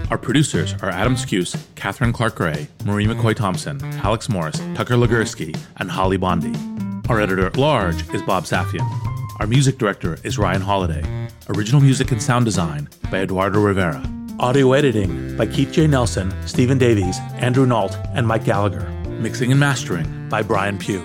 Our 0.09 0.17
producers 0.17 0.74
are 0.82 0.89
Adam 0.89 1.15
Skuse, 1.15 1.59
Catherine 1.76 2.13
Clark 2.13 2.36
Gray, 2.36 2.67
Marie 2.86 3.07
McCoy 3.07 3.36
Thompson, 3.36 3.84
Alex 4.03 4.30
Morris, 4.30 4.57
Tucker 4.76 4.95
Legursky, 4.95 5.57
and 5.78 5.91
Holly 5.91 6.17
Bondi. 6.17 6.53
Our 7.09 7.19
editor 7.19 7.45
at 7.45 7.57
large 7.57 8.07
is 8.13 8.22
Bob 8.22 8.43
Safian. 8.43 8.88
Our 9.39 9.47
music 9.47 9.78
director 9.78 10.17
is 10.24 10.38
Ryan 10.38 10.61
Holladay. 10.61 11.32
Original 11.49 11.82
music 11.82 12.11
and 12.11 12.22
sound 12.22 12.45
design 12.45 12.89
by 13.11 13.22
Eduardo 13.22 13.59
Rivera. 13.61 14.16
Audio 14.39 14.73
editing 14.73 15.35
by 15.35 15.47
Keith 15.47 15.71
J. 15.71 15.88
Nelson, 15.88 16.31
Stephen 16.45 16.77
Davies, 16.77 17.17
Andrew 17.38 17.65
Nault, 17.65 17.97
and 18.13 18.27
Mike 18.27 18.43
Gallagher. 18.43 18.88
Mixing 19.19 19.49
and 19.49 19.59
mastering 19.59 20.29
by 20.29 20.43
Brian 20.43 20.77
Pugh. 20.77 21.03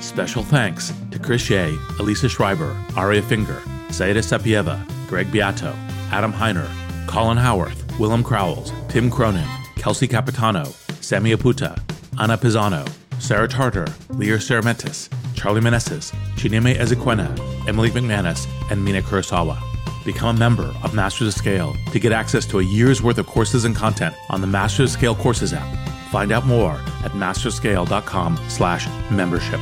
Special 0.00 0.42
thanks 0.42 0.90
to 1.10 1.18
Chris 1.18 1.42
Shea, 1.42 1.76
Elisa 2.00 2.30
Schreiber, 2.30 2.74
Aria 2.96 3.20
Finger, 3.20 3.60
Zaida 3.90 4.20
Sapieva, 4.20 4.82
Greg 5.06 5.30
Beato, 5.30 5.74
Adam 6.10 6.32
Heiner, 6.32 6.66
Colin 7.06 7.36
Howarth, 7.36 7.84
Willem 7.98 8.24
Crowells, 8.24 8.72
Tim 8.88 9.10
Cronin, 9.10 9.46
Kelsey 9.76 10.08
Capitano, 10.08 10.64
Sammy 11.02 11.36
Aputa, 11.36 11.78
Ana 12.18 12.38
Pisano, 12.38 12.90
Sarah 13.20 13.48
Tartar, 13.48 13.86
Lear 14.08 14.38
Ceramentis, 14.38 15.10
Charlie 15.34 15.60
Meneses, 15.60 16.10
Chineme 16.36 16.74
Ezequena, 16.74 17.28
Emily 17.68 17.90
McManus, 17.90 18.46
and 18.70 18.82
Mina 18.82 19.02
Kurosawa. 19.02 19.71
Become 20.04 20.36
a 20.36 20.38
member 20.38 20.74
of 20.82 20.94
Masters 20.94 21.28
of 21.28 21.34
Scale 21.34 21.76
to 21.92 22.00
get 22.00 22.12
access 22.12 22.44
to 22.46 22.58
a 22.58 22.62
year's 22.62 23.02
worth 23.02 23.18
of 23.18 23.26
courses 23.26 23.64
and 23.64 23.76
content 23.76 24.14
on 24.30 24.40
the 24.40 24.46
Masters 24.46 24.92
of 24.94 24.98
Scale 24.98 25.14
Courses 25.14 25.52
app. 25.52 25.88
Find 26.10 26.32
out 26.32 26.44
more 26.46 26.72
at 27.04 27.12
masterscale.com 27.12 28.38
slash 28.48 28.88
membership. 29.10 29.60